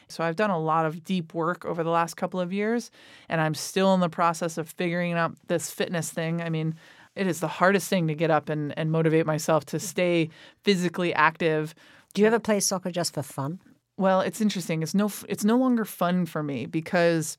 So 0.08 0.24
I've 0.24 0.36
done 0.36 0.50
a 0.50 0.58
lot 0.58 0.86
of 0.86 1.04
deep 1.04 1.34
work 1.34 1.64
over 1.64 1.84
the 1.84 1.90
last 1.90 2.16
couple 2.16 2.40
of 2.40 2.52
years, 2.52 2.90
and 3.28 3.40
I'm 3.40 3.54
still 3.54 3.92
in 3.94 4.00
the 4.00 4.08
process 4.08 4.56
of 4.56 4.68
figuring 4.70 5.12
out 5.12 5.34
this 5.48 5.70
fitness 5.70 6.10
thing. 6.10 6.40
I 6.40 6.48
mean, 6.48 6.74
it 7.14 7.26
is 7.26 7.40
the 7.40 7.48
hardest 7.48 7.88
thing 7.88 8.06
to 8.08 8.14
get 8.14 8.30
up 8.30 8.48
and, 8.48 8.76
and 8.78 8.90
motivate 8.90 9.26
myself 9.26 9.64
to 9.66 9.78
stay 9.78 10.30
physically 10.62 11.12
active. 11.12 11.74
Do 12.14 12.22
you 12.22 12.26
ever 12.26 12.38
play 12.38 12.60
soccer 12.60 12.90
just 12.90 13.14
for 13.14 13.22
fun? 13.22 13.60
Well, 13.96 14.20
it's 14.20 14.40
interesting. 14.40 14.82
It's 14.82 14.94
no 14.94 15.10
it's 15.28 15.44
no 15.44 15.56
longer 15.56 15.84
fun 15.84 16.24
for 16.24 16.42
me 16.42 16.66
because 16.66 17.36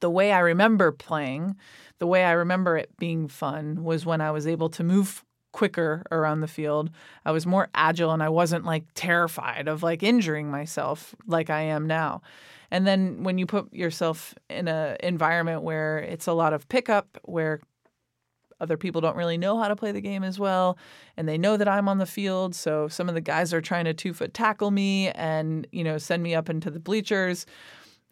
the 0.00 0.10
way 0.10 0.32
I 0.32 0.40
remember 0.40 0.92
playing, 0.92 1.56
the 1.98 2.06
way 2.06 2.24
I 2.24 2.32
remember 2.32 2.76
it 2.76 2.90
being 2.98 3.28
fun 3.28 3.84
was 3.84 4.04
when 4.04 4.20
I 4.20 4.30
was 4.30 4.46
able 4.46 4.68
to 4.70 4.84
move 4.84 5.23
quicker 5.54 6.02
around 6.10 6.40
the 6.40 6.48
field. 6.48 6.90
I 7.24 7.30
was 7.30 7.46
more 7.46 7.68
agile 7.76 8.10
and 8.10 8.24
I 8.24 8.28
wasn't 8.28 8.64
like 8.64 8.86
terrified 8.94 9.68
of 9.68 9.84
like 9.84 10.02
injuring 10.02 10.50
myself 10.50 11.14
like 11.28 11.48
I 11.48 11.60
am 11.60 11.86
now. 11.86 12.22
And 12.72 12.84
then 12.84 13.22
when 13.22 13.38
you 13.38 13.46
put 13.46 13.72
yourself 13.72 14.34
in 14.50 14.66
an 14.66 14.96
environment 14.98 15.62
where 15.62 15.98
it's 15.98 16.26
a 16.26 16.32
lot 16.32 16.54
of 16.54 16.68
pickup, 16.68 17.18
where 17.22 17.60
other 18.60 18.76
people 18.76 19.00
don't 19.00 19.16
really 19.16 19.38
know 19.38 19.56
how 19.56 19.68
to 19.68 19.76
play 19.76 19.92
the 19.92 20.00
game 20.00 20.24
as 20.24 20.40
well, 20.40 20.76
and 21.16 21.28
they 21.28 21.38
know 21.38 21.56
that 21.56 21.68
I'm 21.68 21.88
on 21.88 21.98
the 21.98 22.06
field, 22.06 22.56
so 22.56 22.88
some 22.88 23.08
of 23.08 23.14
the 23.14 23.20
guys 23.20 23.54
are 23.54 23.60
trying 23.60 23.84
to 23.84 23.94
two 23.94 24.12
foot 24.12 24.34
tackle 24.34 24.72
me 24.72 25.10
and 25.10 25.68
you 25.70 25.84
know 25.84 25.98
send 25.98 26.20
me 26.24 26.34
up 26.34 26.50
into 26.50 26.68
the 26.68 26.80
bleachers. 26.80 27.46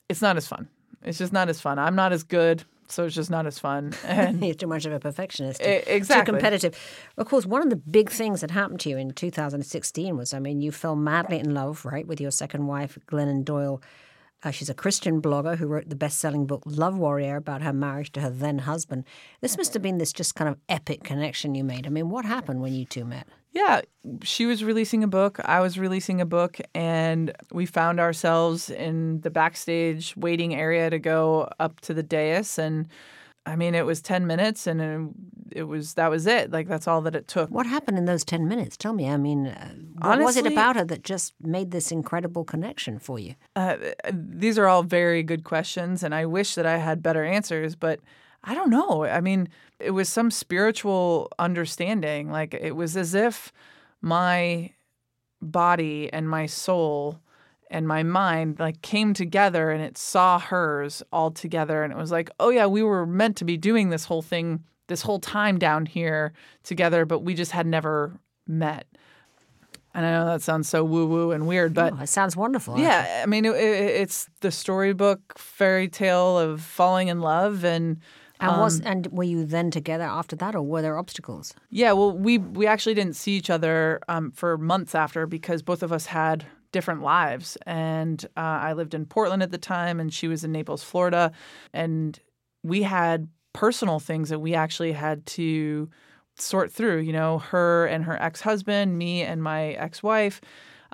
It's 0.09 0.23
not 0.23 0.37
as 0.37 0.47
fun. 0.47 0.69
It's 1.03 1.19
just 1.19 1.33
not 1.33 1.49
as 1.49 1.61
fun. 1.61 1.81
I'm 1.81 1.97
not 1.97 2.13
as 2.13 2.23
good 2.23 2.65
so 2.93 3.05
it's 3.05 3.15
just 3.15 3.31
not 3.31 3.47
as 3.47 3.59
fun. 3.59 3.93
And 4.05 4.45
You're 4.45 4.55
too 4.55 4.67
much 4.67 4.87
of 4.87 4.93
a 4.93 5.01
perfectionist. 5.01 5.61
exactly. 5.63 6.33
Too 6.33 6.33
competitive. 6.33 6.79
Of 7.17 7.27
course, 7.27 7.47
one 7.47 7.63
of 7.63 7.71
the 7.71 7.77
big 7.77 8.11
things 8.11 8.41
that 8.43 8.51
happened 8.51 8.81
to 8.81 8.91
you 8.91 8.99
in 8.99 9.13
2016 9.13 10.17
was, 10.17 10.35
I 10.35 10.39
mean, 10.39 10.61
you 10.61 10.71
fell 10.73 10.97
madly 10.97 11.39
in 11.39 11.55
love, 11.55 11.85
right, 11.85 12.07
with 12.07 12.21
your 12.21 12.31
second 12.31 12.67
wife, 12.67 12.99
Glennon 13.07 13.45
Doyle. 13.45 13.81
Uh, 14.45 14.51
she's 14.51 14.69
a 14.69 14.75
Christian 14.75 15.23
blogger 15.23 15.57
who 15.57 15.67
wrote 15.67 15.89
the 15.89 15.95
best-selling 15.95 16.47
book 16.47 16.63
Love 16.67 16.99
Warrior 16.99 17.37
about 17.37 17.63
her 17.63 17.73
marriage 17.73 18.11
to 18.13 18.21
her 18.21 18.31
then 18.31 18.59
husband. 18.59 19.05
This 19.41 19.57
must 19.57 19.73
have 19.75 19.83
been 19.83 19.99
this 19.99 20.13
just 20.13 20.35
kind 20.35 20.49
of 20.49 20.59
epic 20.69 21.05
connection 21.05 21.55
you 21.55 21.63
made. 21.63 21.87
I 21.87 21.91
mean, 21.91 22.11
what 22.11 22.25
happened 22.25 22.61
when 22.61 22.75
you 22.75 22.85
two 22.85 23.05
met? 23.05 23.29
Yeah, 23.53 23.83
she 24.23 24.47
was 24.47 24.65
releasing 24.65 25.05
a 25.05 25.09
book, 25.09 25.39
I 25.45 25.61
was 25.61 25.79
releasing 25.79 26.23
a 26.23 26.27
book, 26.27 26.59
and 26.75 27.33
we 27.53 27.67
found 27.67 28.01
ourselves 28.01 28.71
in 28.71 29.21
the 29.21 29.31
backstage 29.31 30.17
waiting 30.17 30.55
area 30.55 30.89
to 30.89 30.99
go 30.99 31.51
up 31.61 31.81
to 31.81 31.93
the 31.93 32.03
dais 32.03 32.59
and 32.59 32.89
I 33.45 33.57
mean, 33.57 33.75
it 33.75 33.85
was 33.85 34.01
10 34.01 34.27
minutes 34.27 34.67
and 34.67 35.15
it 35.51 35.65
was 35.65 35.95
that 35.95 36.11
was 36.11 36.27
it. 36.27 36.51
Like 36.51 36.69
that's 36.69 36.87
all 36.87 37.01
that 37.03 37.15
it 37.15 37.27
took. 37.27 37.51
What 37.51 37.67
happened 37.67 37.99
in 37.99 38.05
those 38.05 38.25
10 38.25 38.47
minutes? 38.47 38.77
Tell 38.77 38.93
me. 38.93 39.09
I 39.09 39.17
mean, 39.17 39.49
uh, 39.49 39.75
what 39.99 40.13
Honestly, 40.13 40.25
was 40.25 40.37
it 40.37 40.47
about 40.47 40.77
her 40.77 40.85
that 40.85 41.03
just 41.03 41.35
made 41.41 41.71
this 41.73 41.91
incredible 41.91 42.45
connection 42.45 42.99
for 42.99 43.19
you? 43.19 43.35
Uh, 43.57 43.77
these 44.13 44.59
are 44.59 44.69
all 44.69 44.83
very 44.83 45.23
good 45.23 45.45
questions 45.45 46.03
and 46.03 46.15
I 46.15 46.25
wish 46.27 46.55
that 46.55 46.67
I 46.67 46.79
had 46.79 47.03
better 47.03 47.25
answers, 47.25 47.75
but 47.75 48.01
I 48.45 48.55
don't 48.55 48.71
know. 48.71 49.05
I 49.05 49.21
mean, 49.21 49.49
it 49.79 49.91
was 49.91 50.09
some 50.09 50.31
spiritual 50.31 51.29
understanding. 51.39 52.31
Like 52.31 52.55
it 52.55 52.77
was 52.77 52.97
as 52.97 53.15
if 53.15 53.53
my 54.01 54.71
body 55.41 56.13
and 56.13 56.29
my 56.29 56.47
soul 56.47 57.21
and 57.73 57.89
my 57.89 58.03
mind 58.03 58.61
like 58.61 58.81
came 58.83 59.15
together 59.15 59.71
and 59.71 59.83
it 59.83 59.99
saw 59.99 60.39
hers 60.39 61.03
all 61.13 61.31
together 61.31 61.83
and 61.83 61.93
it 61.93 61.97
was 61.97 62.13
like, 62.13 62.31
"Oh 62.39 62.51
yeah, 62.51 62.67
we 62.67 62.83
were 62.83 63.07
meant 63.07 63.37
to 63.39 63.45
be 63.45 63.57
doing 63.57 63.89
this 63.89 64.05
whole 64.05 64.23
thing 64.23 64.63
this 64.87 65.03
whole 65.03 65.19
time 65.19 65.59
down 65.59 65.87
here 65.87 66.33
together, 66.63 67.05
but 67.05 67.21
we 67.21 67.35
just 67.35 67.53
had 67.53 67.67
never 67.67 68.13
met." 68.47 68.87
And 69.95 70.07
I 70.07 70.13
know 70.13 70.27
that 70.27 70.43
sounds 70.43 70.69
so 70.69 70.85
woo 70.85 71.07
woo 71.07 71.33
and 71.33 71.47
weird, 71.47 71.75
but 71.75 71.93
oh, 71.95 72.03
it 72.03 72.09
sounds 72.09 72.37
wonderful. 72.37 72.79
Yeah. 72.79 73.23
I 73.23 73.27
mean, 73.27 73.45
it, 73.45 73.55
it, 73.57 74.01
it's 74.03 74.29
the 74.41 74.51
storybook 74.51 75.39
fairy 75.39 75.89
tale 75.89 76.39
of 76.39 76.63
falling 76.63 77.09
in 77.09 77.21
love 77.21 77.65
and 77.65 77.99
and 78.41 78.51
um, 78.51 78.61
was 78.61 78.81
and 78.81 79.07
were 79.13 79.25
you 79.25 79.45
then 79.45 79.71
together 79.71 80.05
after 80.05 80.37
that, 80.37 80.55
or 80.55 80.63
were 80.63 80.83
there 80.83 80.99
obstacles? 80.99 81.55
Yeah, 81.71 81.93
well, 81.93 82.13
we 82.13 82.39
we 82.39 82.67
actually 82.67 82.95
didn't 82.95 83.17
see 83.17 83.33
each 83.33 83.51
other 83.51 84.01
um, 84.09 84.33
for 84.33 84.59
months 84.59 84.95
after 84.95 85.27
because 85.27 85.63
both 85.63 85.83
of 85.83 85.93
us 85.93 86.07
had 86.07 86.45
different 86.73 87.03
lives, 87.03 87.57
and 87.67 88.25
uh, 88.37 88.41
I 88.41 88.73
lived 88.73 88.95
in 88.95 89.07
Portland 89.07 89.43
at 89.43 89.51
the 89.51 89.59
time, 89.59 90.01
and 90.01 90.13
she 90.13 90.29
was 90.29 90.45
in 90.45 90.53
Naples, 90.53 90.83
Florida, 90.83 91.33
and 91.73 92.19
we 92.63 92.83
had 92.83 93.29
personal 93.53 94.01
things 94.01 94.29
that 94.31 94.39
we 94.41 94.55
actually 94.55 94.93
had 94.93 95.25
to 95.27 95.89
sort 96.37 96.73
through. 96.73 97.01
You 97.01 97.13
know, 97.13 97.39
her 97.39 97.87
and 97.87 98.05
her 98.05 98.21
ex 98.21 98.41
husband, 98.41 98.99
me 98.99 99.23
and 99.23 99.43
my 99.43 99.73
ex 99.73 100.03
wife. 100.03 100.41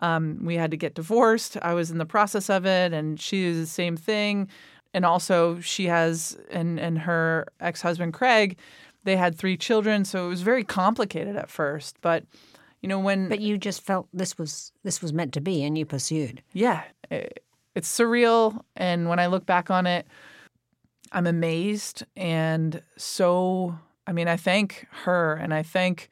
Um, 0.00 0.38
we 0.44 0.54
had 0.54 0.70
to 0.70 0.76
get 0.76 0.94
divorced. 0.94 1.56
I 1.60 1.74
was 1.74 1.90
in 1.90 1.98
the 1.98 2.06
process 2.06 2.48
of 2.48 2.66
it, 2.66 2.92
and 2.92 3.20
she 3.20 3.44
is 3.44 3.58
the 3.58 3.66
same 3.66 3.96
thing 3.96 4.48
and 4.94 5.04
also 5.04 5.60
she 5.60 5.86
has 5.86 6.36
and 6.50 6.78
and 6.80 6.98
her 6.98 7.46
ex-husband 7.60 8.12
Craig, 8.12 8.58
they 9.04 9.16
had 9.16 9.36
three 9.36 9.56
children, 9.56 10.04
so 10.04 10.26
it 10.26 10.28
was 10.28 10.42
very 10.42 10.64
complicated 10.64 11.36
at 11.36 11.50
first, 11.50 11.96
but 12.00 12.24
you 12.82 12.88
know 12.88 12.98
when 12.98 13.28
But 13.28 13.40
you 13.40 13.58
just 13.58 13.82
felt 13.82 14.08
this 14.12 14.38
was 14.38 14.72
this 14.84 15.02
was 15.02 15.12
meant 15.12 15.32
to 15.34 15.40
be 15.40 15.62
and 15.64 15.76
you 15.76 15.84
pursued. 15.86 16.42
Yeah. 16.52 16.84
It, 17.10 17.44
it's 17.74 17.96
surreal 17.96 18.60
and 18.76 19.08
when 19.08 19.18
I 19.18 19.26
look 19.26 19.46
back 19.46 19.70
on 19.70 19.86
it, 19.86 20.06
I'm 21.12 21.26
amazed 21.26 22.04
and 22.16 22.82
so 22.96 23.78
I 24.06 24.12
mean, 24.12 24.26
I 24.26 24.36
thank 24.36 24.86
her 25.04 25.34
and 25.34 25.52
I 25.52 25.62
thank 25.62 26.08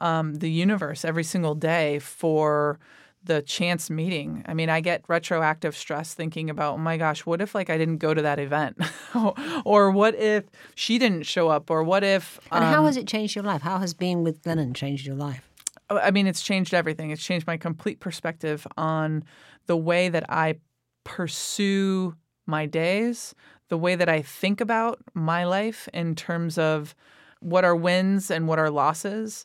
um, 0.00 0.34
the 0.34 0.50
universe 0.50 1.04
every 1.04 1.24
single 1.24 1.56
day 1.56 1.98
for 1.98 2.78
the 3.24 3.42
chance 3.42 3.90
meeting. 3.90 4.44
I 4.46 4.54
mean, 4.54 4.68
I 4.68 4.80
get 4.80 5.04
retroactive 5.08 5.76
stress 5.76 6.14
thinking 6.14 6.50
about, 6.50 6.74
oh 6.74 6.78
my 6.78 6.96
gosh, 6.96 7.24
what 7.24 7.40
if 7.40 7.54
like 7.54 7.70
I 7.70 7.78
didn't 7.78 7.98
go 7.98 8.14
to 8.14 8.22
that 8.22 8.38
event, 8.38 8.80
or 9.64 9.90
what 9.90 10.14
if 10.16 10.44
she 10.74 10.98
didn't 10.98 11.24
show 11.24 11.48
up, 11.48 11.70
or 11.70 11.82
what 11.82 12.02
if? 12.02 12.40
Um, 12.50 12.62
and 12.62 12.72
how 12.72 12.80
um, 12.80 12.86
has 12.86 12.96
it 12.96 13.06
changed 13.06 13.34
your 13.34 13.44
life? 13.44 13.62
How 13.62 13.78
has 13.78 13.94
being 13.94 14.24
with 14.24 14.42
Glennon 14.42 14.74
changed 14.74 15.06
your 15.06 15.16
life? 15.16 15.48
Oh, 15.92 15.98
I 15.98 16.10
mean, 16.10 16.26
it's 16.26 16.40
changed 16.40 16.72
everything. 16.72 17.10
It's 17.10 17.22
changed 17.22 17.46
my 17.46 17.58
complete 17.58 18.00
perspective 18.00 18.66
on 18.78 19.24
the 19.66 19.76
way 19.76 20.08
that 20.08 20.24
I 20.30 20.56
pursue 21.04 22.16
my 22.46 22.64
days, 22.64 23.34
the 23.68 23.76
way 23.76 23.94
that 23.94 24.08
I 24.08 24.22
think 24.22 24.62
about 24.62 24.98
my 25.12 25.44
life 25.44 25.88
in 25.92 26.14
terms 26.14 26.56
of 26.56 26.94
what 27.40 27.64
are 27.64 27.76
wins 27.76 28.30
and 28.30 28.48
what 28.48 28.58
are 28.58 28.70
losses. 28.70 29.44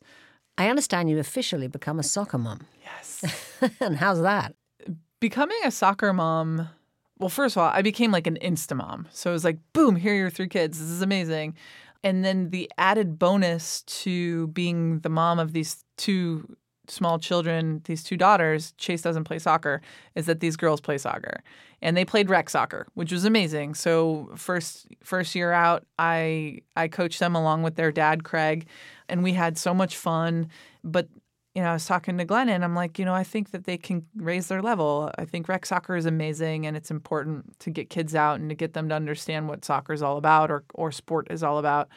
I 0.57 0.69
understand 0.69 1.09
you 1.09 1.19
officially 1.19 1.67
become 1.67 1.99
a 1.99 2.03
soccer 2.03 2.37
mom. 2.37 2.61
Yes. 2.81 3.59
and 3.81 3.97
how's 3.97 4.21
that? 4.21 4.55
Becoming 5.19 5.59
a 5.65 5.71
soccer 5.71 6.13
mom 6.13 6.69
well, 7.19 7.29
first 7.29 7.55
of 7.55 7.61
all, 7.63 7.69
I 7.69 7.81
became 7.81 8.11
like 8.11 8.27
an 8.27 8.37
insta 8.43 8.75
mom. 8.75 9.07
So 9.11 9.31
it 9.31 9.33
was 9.33 9.43
like, 9.43 9.57
boom, 9.73 9.95
here 9.95 10.13
are 10.13 10.17
your 10.17 10.29
three 10.29 10.47
kids. 10.47 10.79
This 10.79 10.89
is 10.89 11.01
amazing. 11.01 11.55
And 12.07 12.23
then 12.23 12.51
the 12.51 12.71
added 12.77 13.19
bonus 13.19 13.81
to 13.81 14.47
being 14.47 14.99
the 14.99 15.09
mom 15.09 15.39
of 15.39 15.51
these 15.51 15.83
two 15.97 16.55
small 16.87 17.19
children, 17.19 17.81
these 17.83 18.01
two 18.01 18.15
daughters, 18.15 18.71
Chase 18.77 19.01
doesn't 19.01 19.25
play 19.25 19.39
soccer, 19.39 19.81
is 20.15 20.25
that 20.27 20.39
these 20.39 20.55
girls 20.55 20.79
play 20.79 20.97
soccer. 20.97 21.43
And 21.81 21.97
they 21.97 22.05
played 22.05 22.29
rec 22.29 22.49
soccer, 22.49 22.87
which 22.93 23.11
was 23.11 23.25
amazing. 23.25 23.75
So 23.75 24.31
first 24.37 24.87
first 25.03 25.35
year 25.35 25.51
out, 25.51 25.85
I 25.99 26.59
I 26.77 26.87
coached 26.87 27.19
them 27.19 27.35
along 27.35 27.63
with 27.63 27.75
their 27.75 27.91
dad, 27.91 28.23
Craig, 28.23 28.67
and 29.09 29.21
we 29.21 29.33
had 29.33 29.57
so 29.57 29.73
much 29.73 29.97
fun. 29.97 30.47
But 30.85 31.09
you 31.57 31.63
know, 31.63 31.71
I 31.71 31.73
was 31.73 31.87
talking 31.87 32.19
to 32.19 32.23
Glenn 32.23 32.49
and 32.49 32.63
I'm 32.63 32.75
like, 32.75 32.99
you 32.99 33.03
know, 33.03 33.15
I 33.15 33.23
think 33.23 33.49
that 33.49 33.63
they 33.63 33.77
can 33.79 34.05
raise 34.15 34.47
their 34.47 34.61
level. 34.61 35.09
I 35.17 35.25
think 35.25 35.49
rec 35.49 35.65
soccer 35.65 35.95
is 35.95 36.05
amazing 36.05 36.67
and 36.67 36.77
it's 36.77 36.91
important 36.91 37.59
to 37.61 37.71
get 37.71 37.89
kids 37.89 38.13
out 38.13 38.39
and 38.39 38.47
to 38.49 38.55
get 38.55 38.73
them 38.73 38.89
to 38.89 38.95
understand 38.95 39.49
what 39.49 39.65
soccer 39.65 39.91
is 39.91 40.03
all 40.03 40.17
about 40.17 40.51
or 40.51 40.65
or 40.75 40.91
sport 40.91 41.25
is 41.31 41.41
all 41.41 41.57
about. 41.57 41.89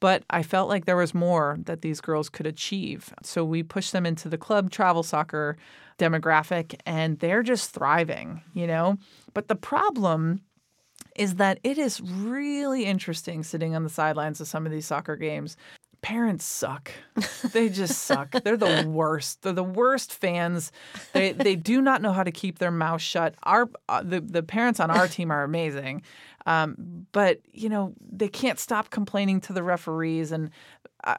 But 0.00 0.24
I 0.28 0.42
felt 0.42 0.68
like 0.68 0.84
there 0.84 0.98
was 0.98 1.14
more 1.14 1.56
that 1.64 1.80
these 1.80 2.02
girls 2.02 2.28
could 2.28 2.46
achieve. 2.46 3.14
So 3.22 3.42
we 3.42 3.62
pushed 3.62 3.92
them 3.92 4.04
into 4.04 4.28
the 4.28 4.36
club 4.36 4.70
travel 4.70 5.02
soccer 5.02 5.56
demographic 5.98 6.74
and 6.84 7.18
they're 7.20 7.42
just 7.42 7.70
thriving, 7.70 8.42
you 8.52 8.66
know? 8.66 8.98
But 9.32 9.48
the 9.48 9.56
problem 9.56 10.42
is 11.16 11.36
that 11.36 11.58
it 11.64 11.78
is 11.78 12.02
really 12.02 12.84
interesting 12.84 13.44
sitting 13.44 13.74
on 13.74 13.82
the 13.82 13.88
sidelines 13.88 14.42
of 14.42 14.46
some 14.46 14.66
of 14.66 14.72
these 14.72 14.84
soccer 14.84 15.16
games. 15.16 15.56
Parents 16.02 16.44
suck. 16.44 16.92
They 17.52 17.68
just 17.68 18.02
suck. 18.02 18.30
They're 18.30 18.56
the 18.56 18.86
worst. 18.88 19.42
They're 19.42 19.52
the 19.52 19.62
worst 19.62 20.12
fans. 20.12 20.72
They 21.12 21.32
they 21.32 21.56
do 21.56 21.80
not 21.80 22.00
know 22.00 22.12
how 22.12 22.22
to 22.22 22.30
keep 22.30 22.58
their 22.58 22.70
mouth 22.70 23.00
shut. 23.00 23.34
Our 23.42 23.68
uh, 23.88 24.02
the 24.02 24.20
the 24.20 24.42
parents 24.42 24.78
on 24.78 24.90
our 24.90 25.08
team 25.08 25.30
are 25.30 25.42
amazing. 25.42 26.02
Um, 26.46 27.06
but 27.12 27.40
you 27.52 27.68
know 27.68 27.94
they 28.10 28.28
can't 28.28 28.58
stop 28.58 28.90
complaining 28.90 29.40
to 29.42 29.52
the 29.52 29.62
referees, 29.62 30.32
and 30.32 30.50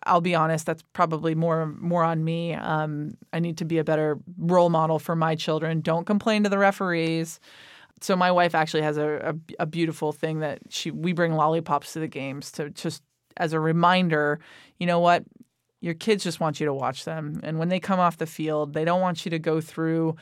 I'll 0.04 0.22
be 0.22 0.36
honest, 0.36 0.66
that's 0.66 0.84
probably 0.94 1.36
more 1.36 1.66
more 1.68 2.04
on 2.04 2.24
me. 2.24 2.54
Um, 2.54 3.18
I 3.34 3.40
need 3.40 3.58
to 3.58 3.66
be 3.66 3.78
a 3.78 3.84
better 3.84 4.20
role 4.38 4.70
model 4.70 5.00
for 5.00 5.16
my 5.16 5.36
children. 5.36 5.82
Don't 5.82 6.06
complain 6.06 6.44
to 6.44 6.50
the 6.50 6.58
referees. 6.58 7.40
So 8.02 8.16
my 8.16 8.32
wife 8.32 8.56
actually 8.56 8.82
has 8.82 8.98
a, 8.98 9.36
a, 9.60 9.64
a 9.64 9.66
beautiful 9.66 10.12
thing 10.12 10.40
that 10.40 10.60
she 10.70 10.92
we 10.92 11.14
bring 11.14 11.34
lollipops 11.34 11.94
to 11.94 12.00
the 12.00 12.08
games 12.08 12.52
to 12.54 12.70
just 12.72 13.04
as 13.42 13.54
a 13.54 13.60
reminder. 13.60 14.40
You 14.78 14.88
know 14.88 15.00
what? 15.00 15.24
Your 15.82 15.96
kids 15.96 16.24
just 16.24 16.40
want 16.40 16.60
you 16.60 16.68
to 16.68 16.74
watch 16.74 17.06
them, 17.06 17.40
and 17.44 17.58
when 17.58 17.70
they 17.70 17.80
come 17.80 18.00
off 18.00 18.18
the 18.18 18.28
field, 18.28 18.74
they 18.74 18.86
don't 18.86 19.02
want 19.02 19.26
you 19.26 19.32
to 19.32 19.40
go 19.40 19.60
through 19.60 20.16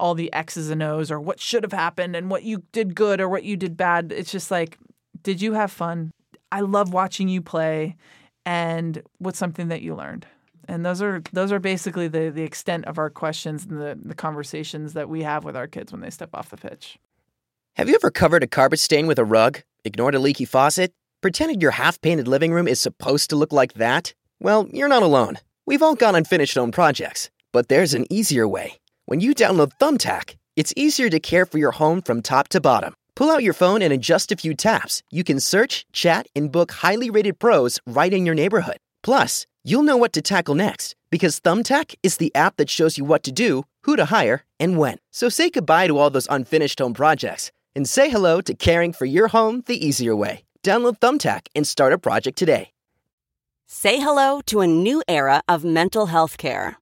all 0.00 0.14
the 0.14 0.32
X's 0.32 0.70
and 0.70 0.82
O's 0.82 1.10
or 1.10 1.20
what 1.20 1.38
should 1.38 1.62
have 1.62 1.72
happened 1.72 2.16
and 2.16 2.30
what 2.30 2.42
you 2.42 2.64
did 2.72 2.94
good 2.94 3.20
or 3.20 3.28
what 3.28 3.44
you 3.44 3.56
did 3.56 3.76
bad. 3.76 4.10
It's 4.10 4.32
just 4.32 4.50
like, 4.50 4.78
did 5.22 5.40
you 5.40 5.52
have 5.52 5.70
fun? 5.70 6.10
I 6.50 6.60
love 6.60 6.92
watching 6.92 7.28
you 7.28 7.40
play 7.40 7.96
and 8.44 9.00
what's 9.18 9.38
something 9.38 9.68
that 9.68 9.82
you 9.82 9.94
learned? 9.94 10.26
And 10.66 10.84
those 10.84 11.02
are 11.02 11.22
those 11.32 11.52
are 11.52 11.58
basically 11.58 12.08
the 12.08 12.30
the 12.30 12.42
extent 12.42 12.86
of 12.86 12.98
our 12.98 13.10
questions 13.10 13.64
and 13.64 13.80
the, 13.80 13.98
the 14.02 14.14
conversations 14.14 14.94
that 14.94 15.08
we 15.08 15.22
have 15.22 15.44
with 15.44 15.56
our 15.56 15.66
kids 15.66 15.92
when 15.92 16.00
they 16.00 16.10
step 16.10 16.30
off 16.34 16.50
the 16.50 16.56
pitch. 16.56 16.98
Have 17.76 17.88
you 17.88 17.94
ever 17.94 18.10
covered 18.10 18.42
a 18.42 18.46
carpet 18.46 18.78
stain 18.80 19.06
with 19.06 19.18
a 19.18 19.24
rug, 19.24 19.62
ignored 19.84 20.14
a 20.14 20.18
leaky 20.18 20.44
faucet, 20.44 20.92
pretended 21.22 21.62
your 21.62 21.70
half 21.70 22.00
painted 22.00 22.28
living 22.28 22.52
room 22.52 22.68
is 22.68 22.80
supposed 22.80 23.30
to 23.30 23.36
look 23.36 23.52
like 23.52 23.74
that? 23.74 24.12
Well, 24.40 24.68
you're 24.72 24.88
not 24.88 25.04
alone. 25.04 25.38
We've 25.66 25.82
all 25.82 25.94
got 25.94 26.16
unfinished 26.16 26.56
home 26.56 26.72
projects, 26.72 27.30
but 27.52 27.68
there's 27.68 27.94
an 27.94 28.12
easier 28.12 28.46
way. 28.46 28.80
When 29.06 29.20
you 29.20 29.34
download 29.34 29.72
Thumbtack, 29.78 30.34
it's 30.56 30.74
easier 30.76 31.08
to 31.10 31.20
care 31.20 31.46
for 31.46 31.58
your 31.58 31.70
home 31.70 32.02
from 32.02 32.20
top 32.20 32.48
to 32.48 32.60
bottom. 32.60 32.94
Pull 33.14 33.30
out 33.30 33.44
your 33.44 33.52
phone 33.52 33.82
and 33.82 33.92
in 33.92 34.02
just 34.02 34.32
a 34.32 34.36
few 34.36 34.54
taps, 34.54 35.02
you 35.10 35.22
can 35.22 35.38
search, 35.38 35.86
chat, 35.92 36.26
and 36.34 36.50
book 36.50 36.72
highly 36.72 37.08
rated 37.08 37.38
pros 37.38 37.78
right 37.86 38.12
in 38.12 38.26
your 38.26 38.34
neighborhood. 38.34 38.78
Plus, 39.04 39.46
you'll 39.62 39.84
know 39.84 39.96
what 39.96 40.12
to 40.14 40.22
tackle 40.22 40.56
next 40.56 40.96
because 41.10 41.38
Thumbtack 41.38 41.94
is 42.02 42.16
the 42.16 42.34
app 42.34 42.56
that 42.56 42.70
shows 42.70 42.98
you 42.98 43.04
what 43.04 43.22
to 43.22 43.30
do, 43.30 43.64
who 43.84 43.94
to 43.94 44.06
hire, 44.06 44.44
and 44.58 44.76
when. 44.76 44.98
So 45.12 45.28
say 45.28 45.50
goodbye 45.50 45.86
to 45.86 45.98
all 45.98 46.10
those 46.10 46.26
unfinished 46.28 46.80
home 46.80 46.94
projects 46.94 47.52
and 47.76 47.88
say 47.88 48.10
hello 48.10 48.40
to 48.40 48.54
caring 48.54 48.92
for 48.92 49.04
your 49.04 49.28
home 49.28 49.62
the 49.66 49.86
easier 49.86 50.16
way. 50.16 50.42
Download 50.62 50.98
Thumbtack 50.98 51.48
and 51.54 51.66
start 51.66 51.92
a 51.92 51.98
project 51.98 52.38
today. 52.38 52.70
Say 53.66 53.96
hello 53.96 54.42
to 54.46 54.60
a 54.60 54.66
new 54.66 55.02
era 55.08 55.40
of 55.48 55.64
mental 55.64 56.06
health 56.06 56.36
care. 56.36 56.81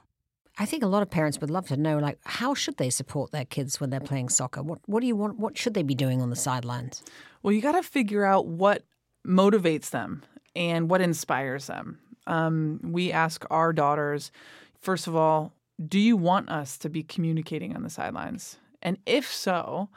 I 0.61 0.65
think 0.65 0.83
a 0.83 0.87
lot 0.87 1.01
of 1.01 1.09
parents 1.09 1.41
would 1.41 1.49
love 1.49 1.67
to 1.69 1.75
know, 1.75 1.97
like, 1.97 2.19
how 2.23 2.53
should 2.53 2.77
they 2.77 2.91
support 2.91 3.31
their 3.31 3.45
kids 3.45 3.81
when 3.81 3.89
they're 3.89 3.99
playing 3.99 4.29
soccer? 4.29 4.61
What 4.61 4.77
What 4.85 4.99
do 5.01 5.07
you 5.07 5.15
want? 5.15 5.39
What 5.39 5.57
should 5.57 5.73
they 5.73 5.81
be 5.81 5.95
doing 5.95 6.21
on 6.21 6.29
the 6.29 6.35
sidelines? 6.35 7.03
Well, 7.41 7.51
you 7.51 7.61
got 7.63 7.71
to 7.71 7.81
figure 7.81 8.23
out 8.23 8.45
what 8.45 8.83
motivates 9.25 9.89
them 9.89 10.21
and 10.55 10.87
what 10.87 11.01
inspires 11.01 11.65
them. 11.65 11.97
Um, 12.27 12.79
we 12.83 13.11
ask 13.11 13.43
our 13.49 13.73
daughters, 13.73 14.31
first 14.79 15.07
of 15.07 15.15
all, 15.15 15.51
do 15.83 15.97
you 15.97 16.15
want 16.15 16.49
us 16.49 16.77
to 16.77 16.89
be 16.89 17.01
communicating 17.01 17.75
on 17.75 17.81
the 17.81 17.89
sidelines? 17.89 18.57
And 18.83 18.99
if 19.07 19.33
so, 19.33 19.89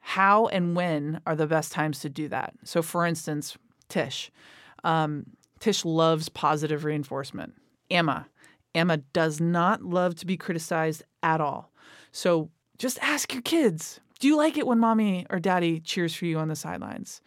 how 0.00 0.46
and 0.48 0.76
when 0.76 1.22
are 1.24 1.36
the 1.36 1.46
best 1.46 1.72
times 1.72 2.00
to 2.00 2.10
do 2.10 2.28
that? 2.28 2.52
So, 2.64 2.82
for 2.82 3.06
instance, 3.06 3.56
Tish. 3.88 4.30
Um, 4.84 5.24
Tish 5.58 5.86
loves 5.86 6.28
positive 6.28 6.84
reinforcement. 6.84 7.54
Amma, 7.90 8.26
Amma 8.74 8.98
does 8.98 9.40
not 9.40 9.82
love 9.82 10.14
to 10.16 10.26
be 10.26 10.36
criticized 10.36 11.02
at 11.22 11.40
all. 11.40 11.72
So 12.10 12.50
just 12.78 12.98
ask 13.02 13.32
your 13.32 13.42
kids 13.42 14.00
do 14.18 14.28
you 14.28 14.36
like 14.36 14.56
it 14.56 14.68
when 14.68 14.78
mommy 14.78 15.26
or 15.30 15.40
daddy 15.40 15.80
cheers 15.80 16.14
for 16.14 16.26
you 16.26 16.38
on 16.38 16.46
the 16.46 16.54
sidelines? 16.54 17.20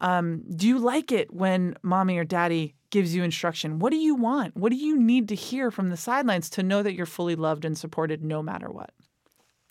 Um, 0.00 0.44
do 0.54 0.68
you 0.68 0.78
like 0.78 1.10
it 1.10 1.34
when 1.34 1.76
mommy 1.82 2.18
or 2.18 2.24
daddy 2.24 2.76
gives 2.90 3.16
you 3.16 3.24
instruction? 3.24 3.80
What 3.80 3.90
do 3.90 3.96
you 3.96 4.14
want? 4.14 4.56
What 4.56 4.70
do 4.70 4.76
you 4.76 4.96
need 4.96 5.28
to 5.30 5.34
hear 5.34 5.72
from 5.72 5.90
the 5.90 5.96
sidelines 5.96 6.48
to 6.50 6.62
know 6.62 6.84
that 6.84 6.94
you're 6.94 7.04
fully 7.04 7.34
loved 7.34 7.64
and 7.64 7.76
supported 7.76 8.22
no 8.22 8.44
matter 8.44 8.70
what? 8.70 8.90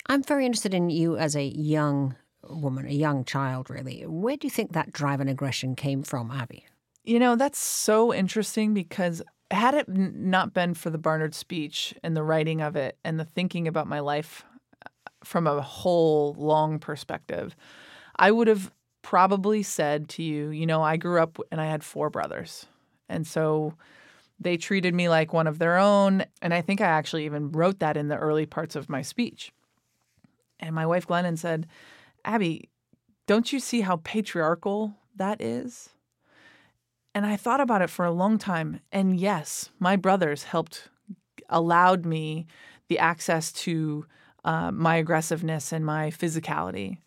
I'm 0.06 0.22
very 0.22 0.44
interested 0.44 0.74
in 0.74 0.90
you 0.90 1.16
as 1.16 1.34
a 1.34 1.44
young 1.44 2.14
woman, 2.42 2.86
a 2.86 2.92
young 2.92 3.24
child, 3.24 3.70
really. 3.70 4.02
Where 4.02 4.36
do 4.36 4.46
you 4.46 4.50
think 4.50 4.72
that 4.72 4.92
drive 4.92 5.20
and 5.20 5.30
aggression 5.30 5.76
came 5.76 6.02
from, 6.02 6.30
Abby? 6.30 6.66
You 7.04 7.18
know, 7.18 7.36
that's 7.36 7.58
so 7.58 8.12
interesting 8.12 8.74
because 8.74 9.22
had 9.50 9.74
it 9.74 9.88
not 9.88 10.52
been 10.52 10.74
for 10.74 10.90
the 10.90 10.98
Barnard 10.98 11.34
speech 11.34 11.94
and 12.02 12.16
the 12.16 12.22
writing 12.22 12.60
of 12.60 12.76
it 12.76 12.98
and 13.04 13.18
the 13.18 13.24
thinking 13.24 13.68
about 13.68 13.86
my 13.86 14.00
life 14.00 14.44
uh, 14.84 14.88
from 15.24 15.46
a 15.46 15.60
whole 15.60 16.34
long 16.38 16.78
perspective, 16.78 17.54
I 18.16 18.30
would 18.30 18.48
have 18.48 18.72
probably 19.02 19.62
said 19.62 20.08
to 20.08 20.22
you, 20.22 20.50
you 20.50 20.66
know, 20.66 20.82
I 20.82 20.96
grew 20.96 21.20
up 21.20 21.38
and 21.52 21.60
I 21.60 21.66
had 21.66 21.84
four 21.84 22.10
brothers. 22.10 22.66
And 23.08 23.24
so 23.24 23.74
they 24.40 24.56
treated 24.56 24.94
me 24.94 25.08
like 25.08 25.32
one 25.32 25.46
of 25.46 25.58
their 25.60 25.78
own. 25.78 26.24
And 26.42 26.52
I 26.52 26.60
think 26.60 26.80
I 26.80 26.86
actually 26.86 27.24
even 27.24 27.52
wrote 27.52 27.78
that 27.78 27.96
in 27.96 28.08
the 28.08 28.16
early 28.16 28.46
parts 28.46 28.74
of 28.74 28.88
my 28.88 29.02
speech. 29.02 29.52
And 30.58 30.74
my 30.74 30.86
wife 30.86 31.06
Glennon 31.06 31.38
said, 31.38 31.68
Abby, 32.24 32.68
don't 33.26 33.52
you 33.52 33.60
see 33.60 33.82
how 33.82 33.96
patriarchal 33.98 34.94
that 35.14 35.40
is? 35.40 35.90
And 37.16 37.24
I 37.24 37.36
thought 37.36 37.62
about 37.62 37.80
it 37.80 37.88
for 37.88 38.04
a 38.04 38.10
long 38.10 38.36
time. 38.36 38.80
And 38.92 39.18
yes, 39.18 39.70
my 39.78 39.96
brothers 39.96 40.42
helped, 40.42 40.90
allowed 41.48 42.04
me 42.04 42.44
the 42.88 42.98
access 42.98 43.50
to 43.52 44.04
uh, 44.44 44.70
my 44.70 44.96
aggressiveness 44.96 45.72
and 45.72 45.86
my 45.86 46.10
physicality. 46.10 46.98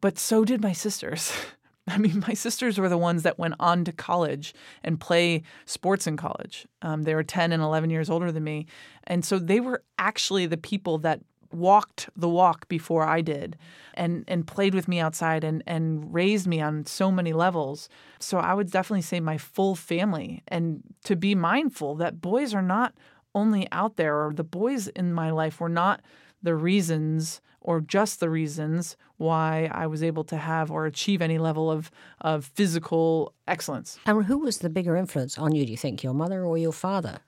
But 0.00 0.18
so 0.18 0.46
did 0.46 0.62
my 0.62 0.72
sisters. 0.72 1.30
I 1.88 1.98
mean, 1.98 2.24
my 2.26 2.32
sisters 2.32 2.78
were 2.78 2.88
the 2.88 2.96
ones 2.96 3.22
that 3.24 3.38
went 3.38 3.56
on 3.60 3.84
to 3.84 3.92
college 3.92 4.54
and 4.82 4.98
play 4.98 5.42
sports 5.66 6.06
in 6.06 6.16
college. 6.16 6.66
Um, 6.80 7.02
they 7.02 7.14
were 7.14 7.22
10 7.22 7.52
and 7.52 7.62
11 7.62 7.90
years 7.90 8.08
older 8.08 8.32
than 8.32 8.44
me. 8.44 8.64
And 9.04 9.26
so 9.26 9.38
they 9.38 9.60
were 9.60 9.82
actually 9.98 10.46
the 10.46 10.56
people 10.56 10.96
that 10.98 11.20
walked 11.52 12.08
the 12.16 12.28
walk 12.28 12.68
before 12.68 13.04
I 13.04 13.20
did 13.20 13.56
and, 13.94 14.24
and 14.28 14.46
played 14.46 14.74
with 14.74 14.88
me 14.88 15.00
outside 15.00 15.44
and, 15.44 15.62
and 15.66 16.12
raised 16.12 16.46
me 16.46 16.60
on 16.60 16.86
so 16.86 17.10
many 17.10 17.32
levels. 17.32 17.88
So 18.18 18.38
I 18.38 18.54
would 18.54 18.70
definitely 18.70 19.02
say 19.02 19.20
my 19.20 19.38
full 19.38 19.74
family 19.74 20.42
and 20.48 20.82
to 21.04 21.16
be 21.16 21.34
mindful 21.34 21.94
that 21.96 22.20
boys 22.20 22.54
are 22.54 22.62
not 22.62 22.94
only 23.34 23.68
out 23.72 23.96
there 23.96 24.24
or 24.24 24.32
the 24.32 24.44
boys 24.44 24.88
in 24.88 25.12
my 25.12 25.30
life 25.30 25.60
were 25.60 25.68
not 25.68 26.02
the 26.42 26.54
reasons 26.54 27.40
or 27.60 27.80
just 27.80 28.20
the 28.20 28.28
reasons 28.28 28.96
why 29.16 29.70
I 29.72 29.86
was 29.86 30.02
able 30.02 30.24
to 30.24 30.36
have 30.36 30.70
or 30.70 30.86
achieve 30.86 31.22
any 31.22 31.38
level 31.38 31.70
of, 31.70 31.90
of 32.20 32.46
physical 32.54 33.32
excellence. 33.46 33.98
And 34.04 34.24
who 34.24 34.38
was 34.38 34.58
the 34.58 34.70
bigger 34.70 34.96
influence 34.96 35.38
on 35.38 35.54
you, 35.54 35.64
do 35.64 35.70
you 35.70 35.76
think, 35.76 36.02
your 36.02 36.14
mother 36.14 36.44
or 36.44 36.58
your 36.58 36.72
father? 36.72 37.20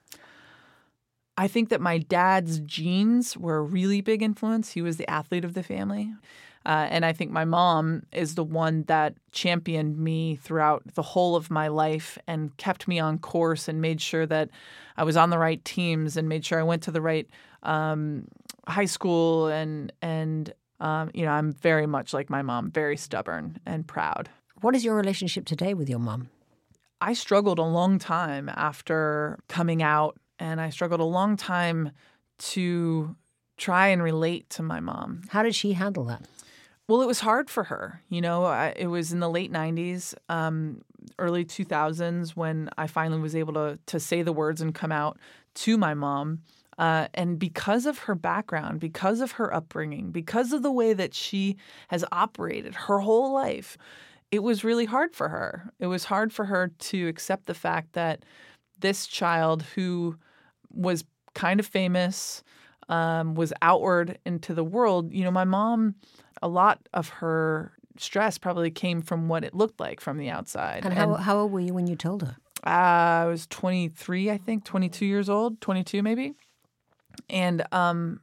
I 1.37 1.47
think 1.47 1.69
that 1.69 1.81
my 1.81 1.97
dad's 1.97 2.59
genes 2.59 3.35
were 3.37 3.57
a 3.57 3.61
really 3.61 4.01
big 4.01 4.21
influence. 4.21 4.71
He 4.71 4.81
was 4.81 4.97
the 4.97 5.09
athlete 5.09 5.43
of 5.43 5.53
the 5.53 5.63
family. 5.63 6.13
Uh, 6.65 6.87
and 6.89 7.05
I 7.05 7.13
think 7.13 7.31
my 7.31 7.45
mom 7.45 8.03
is 8.11 8.35
the 8.35 8.43
one 8.43 8.83
that 8.83 9.13
championed 9.31 9.97
me 9.97 10.37
throughout 10.37 10.83
the 10.95 11.03
whole 11.03 11.35
of 11.35 11.51
my 11.51 11.67
life 11.67 12.17
and 12.25 12.55
kept 12.57 12.87
me 12.87 12.99
on 12.99 13.19
course 13.19 13.67
and 13.67 13.81
made 13.81 14.01
sure 14.01 14.25
that 14.25 14.49
I 14.97 15.03
was 15.03 15.15
on 15.15 15.29
the 15.29 15.37
right 15.37 15.63
teams 15.63 16.17
and 16.17 16.27
made 16.27 16.43
sure 16.43 16.59
I 16.59 16.63
went 16.63 16.81
to 16.83 16.91
the 16.91 17.01
right 17.01 17.27
um, 17.61 18.27
high 18.67 18.85
school 18.85 19.47
and 19.47 19.91
and 20.01 20.53
um, 20.79 21.11
you 21.13 21.23
know 21.23 21.31
I'm 21.31 21.53
very 21.53 21.85
much 21.85 22.13
like 22.13 22.29
my 22.29 22.41
mom, 22.41 22.71
very 22.71 22.97
stubborn 22.97 23.59
and 23.65 23.87
proud. 23.87 24.29
What 24.61 24.75
is 24.75 24.83
your 24.83 24.95
relationship 24.95 25.45
today 25.45 25.75
with 25.75 25.87
your 25.87 25.99
mom? 25.99 26.29
I 26.99 27.13
struggled 27.13 27.59
a 27.59 27.63
long 27.63 27.99
time 27.99 28.49
after 28.49 29.37
coming 29.47 29.83
out, 29.83 30.17
and 30.39 30.59
I 30.59 30.69
struggled 30.69 31.01
a 31.01 31.05
long 31.05 31.37
time 31.37 31.91
to 32.37 33.15
try 33.57 33.87
and 33.87 34.03
relate 34.03 34.49
to 34.51 34.63
my 34.63 34.79
mom. 34.79 35.21
How 35.29 35.43
did 35.43 35.55
she 35.55 35.73
handle 35.73 36.03
that? 36.05 36.23
Well, 36.87 37.01
it 37.01 37.07
was 37.07 37.21
hard 37.21 37.49
for 37.49 37.63
her. 37.65 38.01
You 38.09 38.21
know, 38.21 38.45
I, 38.45 38.73
it 38.75 38.87
was 38.87 39.11
in 39.11 39.19
the 39.19 39.29
late 39.29 39.51
90s, 39.51 40.13
um, 40.29 40.81
early 41.17 41.43
2000s 41.43 42.35
when 42.35 42.69
I 42.77 42.87
finally 42.87 43.19
was 43.19 43.35
able 43.35 43.53
to, 43.53 43.79
to 43.87 43.99
say 43.99 44.21
the 44.21 44.33
words 44.33 44.61
and 44.61 44.75
come 44.75 44.91
out 44.91 45.17
to 45.55 45.77
my 45.77 45.93
mom. 45.93 46.41
Uh, 46.77 47.07
and 47.13 47.39
because 47.39 47.85
of 47.85 47.99
her 47.99 48.15
background, 48.15 48.79
because 48.79 49.21
of 49.21 49.33
her 49.33 49.53
upbringing, 49.53 50.11
because 50.11 50.51
of 50.51 50.61
the 50.61 50.71
way 50.71 50.93
that 50.93 51.13
she 51.13 51.55
has 51.87 52.03
operated 52.11 52.75
her 52.75 52.99
whole 52.99 53.33
life, 53.33 53.77
it 54.29 54.43
was 54.43 54.63
really 54.63 54.85
hard 54.85 55.15
for 55.15 55.29
her. 55.29 55.71
It 55.79 55.87
was 55.87 56.03
hard 56.03 56.33
for 56.33 56.45
her 56.45 56.67
to 56.67 57.07
accept 57.07 57.45
the 57.45 57.53
fact 57.53 57.93
that 57.93 58.25
this 58.79 59.07
child 59.07 59.63
who 59.75 60.17
was 60.75 61.03
kind 61.33 61.59
of 61.59 61.65
famous, 61.65 62.43
um, 62.89 63.35
was 63.35 63.53
outward 63.61 64.19
into 64.25 64.53
the 64.53 64.63
world, 64.63 65.13
you 65.13 65.23
know, 65.23 65.31
my 65.31 65.43
mom, 65.43 65.95
a 66.41 66.47
lot 66.47 66.87
of 66.93 67.09
her 67.09 67.73
stress 67.97 68.37
probably 68.37 68.71
came 68.71 69.01
from 69.01 69.27
what 69.27 69.43
it 69.43 69.53
looked 69.53 69.79
like 69.79 70.01
from 70.01 70.17
the 70.17 70.29
outside. 70.29 70.85
And 70.85 70.93
how, 70.93 71.13
how 71.15 71.37
old 71.39 71.51
were 71.51 71.59
you 71.59 71.73
when 71.73 71.87
you 71.87 71.95
told 71.95 72.21
her? 72.21 72.37
Uh, 72.65 72.69
I 72.69 73.25
was 73.25 73.47
23, 73.47 74.31
I 74.31 74.37
think, 74.37 74.63
22 74.65 75.05
years 75.05 75.29
old, 75.29 75.61
22 75.61 76.03
maybe 76.03 76.35
and 77.29 77.63
um 77.71 78.19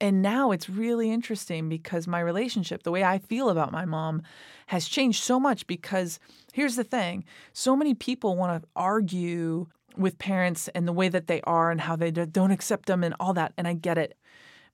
and 0.00 0.22
now 0.22 0.52
it's 0.52 0.68
really 0.68 1.10
interesting 1.10 1.68
because 1.68 2.06
my 2.06 2.20
relationship 2.20 2.82
the 2.82 2.90
way 2.90 3.04
i 3.04 3.18
feel 3.18 3.48
about 3.48 3.72
my 3.72 3.84
mom 3.84 4.22
has 4.68 4.88
changed 4.88 5.22
so 5.22 5.38
much 5.40 5.66
because 5.66 6.18
here's 6.52 6.76
the 6.76 6.84
thing 6.84 7.24
so 7.52 7.76
many 7.76 7.94
people 7.94 8.36
want 8.36 8.62
to 8.62 8.68
argue 8.76 9.66
with 9.98 10.18
parents 10.18 10.68
and 10.68 10.86
the 10.86 10.92
way 10.92 11.08
that 11.08 11.26
they 11.26 11.40
are 11.42 11.70
and 11.70 11.80
how 11.80 11.96
they 11.96 12.10
don't 12.10 12.50
accept 12.50 12.86
them 12.86 13.02
and 13.04 13.14
all 13.18 13.34
that 13.34 13.52
and 13.56 13.66
i 13.68 13.72
get 13.72 13.98
it 13.98 14.16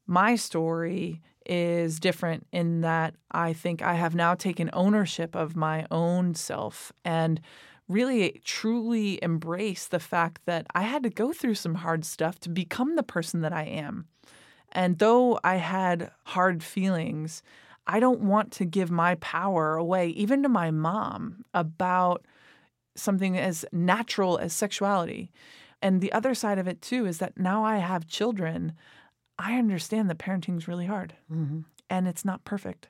my 0.07 0.37
story 0.37 1.21
is 1.47 1.99
different 1.99 2.47
in 2.53 2.81
that 2.83 3.15
i 3.31 3.53
think 3.53 3.83
i 3.83 3.95
have 3.95 4.15
now 4.15 4.35
taken 4.35 4.71
ownership 4.73 5.35
of 5.35 5.57
my 5.57 5.87
own 5.91 6.35
self 6.35 6.93
and 7.05 7.41
really 7.89 8.41
truly 8.45 9.23
embrace 9.23 9.87
the 9.87 10.01
fact 10.01 10.41
that 10.47 10.67
I 10.75 10.83
had 10.83 11.03
to 11.03 11.11
go 11.11 11.33
through 11.33 11.57
some 11.57 11.77
hard 11.77 12.05
stuff 12.05 12.41
to 12.41 12.49
become 12.49 12.97
the 12.97 13.03
person 13.03 13.43
that 13.43 13.53
I 13.53 13.65
am. 13.65 14.07
And 14.73 14.99
though 14.99 15.39
I 15.45 15.57
had 15.57 16.11
hard 16.25 16.63
feelings, 16.63 17.43
I 17.87 18.01
don't 18.01 18.21
want 18.21 18.51
to 18.53 18.65
give 18.65 18.91
my 18.91 19.17
power 19.17 19.77
away, 19.77 20.09
even 20.09 20.43
to 20.43 20.49
my 20.49 20.71
mom, 20.71 21.45
about 21.53 22.25
something 22.97 23.37
as 23.37 23.65
natural 23.73 24.39
as 24.39 24.53
sexuality. 24.53 25.31
And 25.83 26.01
the 26.01 26.13
other 26.13 26.35
side 26.35 26.59
of 26.59 26.67
it, 26.67 26.81
too, 26.81 27.07
is 27.07 27.19
that 27.19 27.39
now 27.39 27.65
I 27.65 27.77
have 27.77 28.07
children. 28.07 28.73
I 29.39 29.59
understand 29.59 30.09
that 30.09 30.19
parenting 30.19 30.57
is 30.57 30.69
really 30.69 30.87
hard 30.87 31.15
mm-hmm. 31.31 31.61
and 31.91 32.09
it's 32.09 32.25
not 32.25 32.45
perfect. 32.45 32.89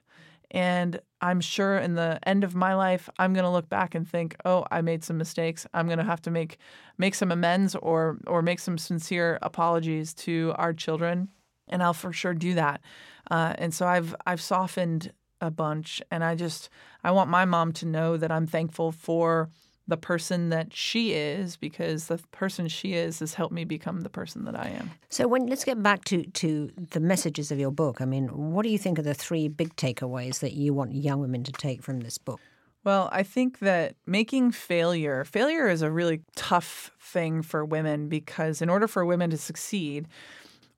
And 0.50 1.00
I'm 1.20 1.40
sure 1.40 1.78
in 1.78 1.94
the 1.94 2.20
end 2.24 2.44
of 2.44 2.54
my 2.54 2.74
life, 2.74 3.08
I'm 3.18 3.32
going 3.32 3.44
to 3.44 3.50
look 3.50 3.68
back 3.68 3.96
and 3.96 4.08
think, 4.08 4.36
"Oh, 4.44 4.64
I 4.70 4.82
made 4.82 5.02
some 5.02 5.18
mistakes. 5.18 5.66
I'm 5.74 5.86
going 5.86 5.98
to 5.98 6.04
have 6.04 6.22
to 6.22 6.30
make 6.30 6.58
make 6.96 7.16
some 7.16 7.32
amends 7.32 7.74
or 7.74 8.18
or 8.28 8.40
make 8.40 8.60
some 8.60 8.78
sincere 8.78 9.38
apologies 9.42 10.14
to 10.14 10.54
our 10.56 10.72
children." 10.72 11.28
And 11.68 11.82
I'll 11.82 11.94
for 11.94 12.12
sure 12.12 12.34
do 12.34 12.54
that. 12.54 12.82
Uh, 13.30 13.54
and 13.58 13.74
so 13.74 13.86
I've 13.86 14.14
I've 14.26 14.40
softened 14.40 15.12
a 15.40 15.50
bunch, 15.50 16.00
and 16.10 16.22
I 16.22 16.36
just 16.36 16.68
I 17.02 17.10
want 17.10 17.30
my 17.30 17.44
mom 17.44 17.72
to 17.72 17.86
know 17.86 18.16
that 18.16 18.30
I'm 18.30 18.46
thankful 18.46 18.92
for 18.92 19.50
the 19.86 19.96
person 19.96 20.48
that 20.48 20.72
she 20.72 21.12
is 21.12 21.56
because 21.56 22.06
the 22.06 22.18
person 22.32 22.68
she 22.68 22.94
is 22.94 23.18
has 23.18 23.34
helped 23.34 23.52
me 23.52 23.64
become 23.64 24.00
the 24.00 24.08
person 24.08 24.44
that 24.46 24.58
I 24.58 24.68
am. 24.68 24.90
So 25.10 25.28
when 25.28 25.46
let's 25.46 25.64
get 25.64 25.82
back 25.82 26.04
to 26.06 26.24
to 26.24 26.70
the 26.90 27.00
messages 27.00 27.50
of 27.50 27.58
your 27.58 27.70
book. 27.70 28.00
I 28.00 28.04
mean, 28.06 28.28
what 28.28 28.62
do 28.62 28.70
you 28.70 28.78
think 28.78 28.98
are 28.98 29.02
the 29.02 29.14
three 29.14 29.48
big 29.48 29.76
takeaways 29.76 30.40
that 30.40 30.54
you 30.54 30.72
want 30.72 30.94
young 30.94 31.20
women 31.20 31.44
to 31.44 31.52
take 31.52 31.82
from 31.82 32.00
this 32.00 32.18
book? 32.18 32.40
Well, 32.84 33.08
I 33.12 33.22
think 33.22 33.60
that 33.60 33.96
making 34.06 34.52
failure, 34.52 35.24
failure 35.24 35.68
is 35.68 35.80
a 35.80 35.90
really 35.90 36.20
tough 36.36 36.90
thing 37.00 37.40
for 37.40 37.64
women 37.64 38.08
because 38.08 38.60
in 38.60 38.68
order 38.68 38.86
for 38.86 39.06
women 39.06 39.30
to 39.30 39.38
succeed, 39.38 40.06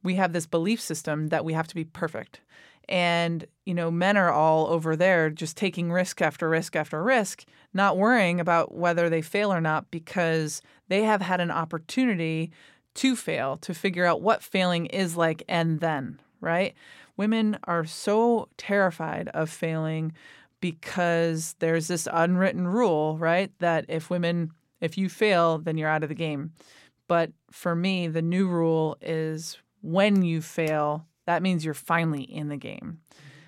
we 0.04 0.14
have 0.14 0.32
this 0.32 0.46
belief 0.46 0.80
system 0.80 1.28
that 1.28 1.44
we 1.44 1.52
have 1.52 1.66
to 1.66 1.74
be 1.74 1.82
perfect. 1.84 2.40
And, 2.88 3.44
you 3.64 3.74
know, 3.74 3.90
men 3.90 4.16
are 4.16 4.30
all 4.30 4.68
over 4.68 4.94
there 4.94 5.28
just 5.28 5.56
taking 5.56 5.90
risk 5.90 6.22
after 6.22 6.48
risk 6.48 6.76
after 6.76 7.02
risk, 7.02 7.44
not 7.74 7.96
worrying 7.96 8.38
about 8.38 8.74
whether 8.74 9.10
they 9.10 9.22
fail 9.22 9.52
or 9.52 9.60
not 9.60 9.90
because 9.90 10.62
they 10.88 11.02
have 11.02 11.20
had 11.20 11.40
an 11.40 11.50
opportunity 11.50 12.52
to 12.94 13.16
fail, 13.16 13.56
to 13.58 13.74
figure 13.74 14.06
out 14.06 14.22
what 14.22 14.42
failing 14.42 14.86
is 14.86 15.16
like 15.16 15.42
and 15.48 15.80
then, 15.80 16.20
right? 16.40 16.74
Women 17.16 17.58
are 17.64 17.84
so 17.84 18.48
terrified 18.56 19.28
of 19.34 19.50
failing 19.50 20.12
because 20.60 21.54
there's 21.58 21.88
this 21.88 22.08
unwritten 22.12 22.68
rule, 22.68 23.18
right? 23.18 23.50
That 23.58 23.84
if 23.88 24.10
women, 24.10 24.52
if 24.80 24.96
you 24.96 25.08
fail, 25.08 25.58
then 25.58 25.76
you're 25.76 25.88
out 25.88 26.02
of 26.02 26.08
the 26.08 26.14
game. 26.14 26.52
But 27.08 27.32
for 27.50 27.74
me, 27.74 28.08
the 28.08 28.22
new 28.22 28.48
rule 28.48 28.96
is 29.00 29.58
when 29.82 30.22
you 30.22 30.40
fail, 30.40 31.06
that 31.26 31.42
means 31.42 31.64
you're 31.64 31.74
finally 31.74 32.22
in 32.22 32.48
the 32.48 32.56
game. 32.56 33.00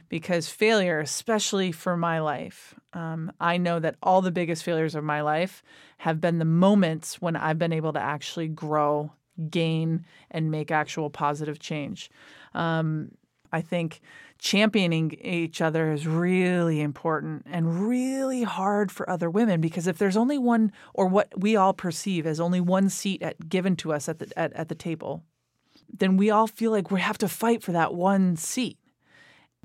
Because 0.09 0.49
failure, 0.49 1.01
especially 1.01 1.71
for 1.71 1.97
my 1.97 2.21
life, 2.21 2.75
um, 2.95 3.31
I 3.41 3.59
know 3.59 3.79
that 3.79 3.97
all 4.03 4.23
the 4.23 4.31
biggest 4.31 4.65
failures 4.65 4.95
of 4.95 5.05
my 5.05 5.21
life 5.21 5.63
have 5.99 6.21
been 6.21 6.39
the 6.39 6.47
moments 6.47 7.21
when 7.21 7.37
I've 7.37 7.59
been 7.59 7.75
able 7.75 7.93
to 7.93 8.01
actually 8.01 8.49
grow, 8.49 9.13
gain, 9.51 10.07
and 10.31 10.51
make 10.51 10.71
actual 10.71 11.11
positive 11.11 11.59
change. 11.59 12.11
Um, 12.55 13.11
I 13.53 13.61
think 13.61 14.01
championing 14.39 15.19
each 15.21 15.61
other 15.61 15.93
is 15.93 16.07
really 16.07 16.81
important 16.81 17.45
and 17.51 17.89
really 17.89 18.45
hard 18.45 18.91
for 18.91 19.09
other 19.11 19.29
women 19.29 19.61
because 19.61 19.87
if 19.87 19.99
there's 19.99 20.17
only 20.17 20.39
one, 20.39 20.73
or 20.95 21.07
what 21.07 21.29
we 21.37 21.57
all 21.57 21.75
perceive 21.75 22.27
as 22.27 22.41
only 22.41 22.61
one 22.61 22.89
seat 22.89 23.23
at, 23.23 23.49
given 23.49 23.77
to 23.77 23.93
us 23.93 24.09
at 24.09 24.19
the 24.21 24.39
at, 24.39 24.53
at 24.55 24.69
the 24.69 24.75
table, 24.75 25.23
then 25.93 26.17
we 26.17 26.31
all 26.31 26.47
feel 26.47 26.71
like 26.71 26.91
we 26.91 27.01
have 27.01 27.19
to 27.19 27.29
fight 27.29 27.63
for 27.63 27.73
that 27.73 27.95
one 27.95 28.37
seat. 28.37 28.79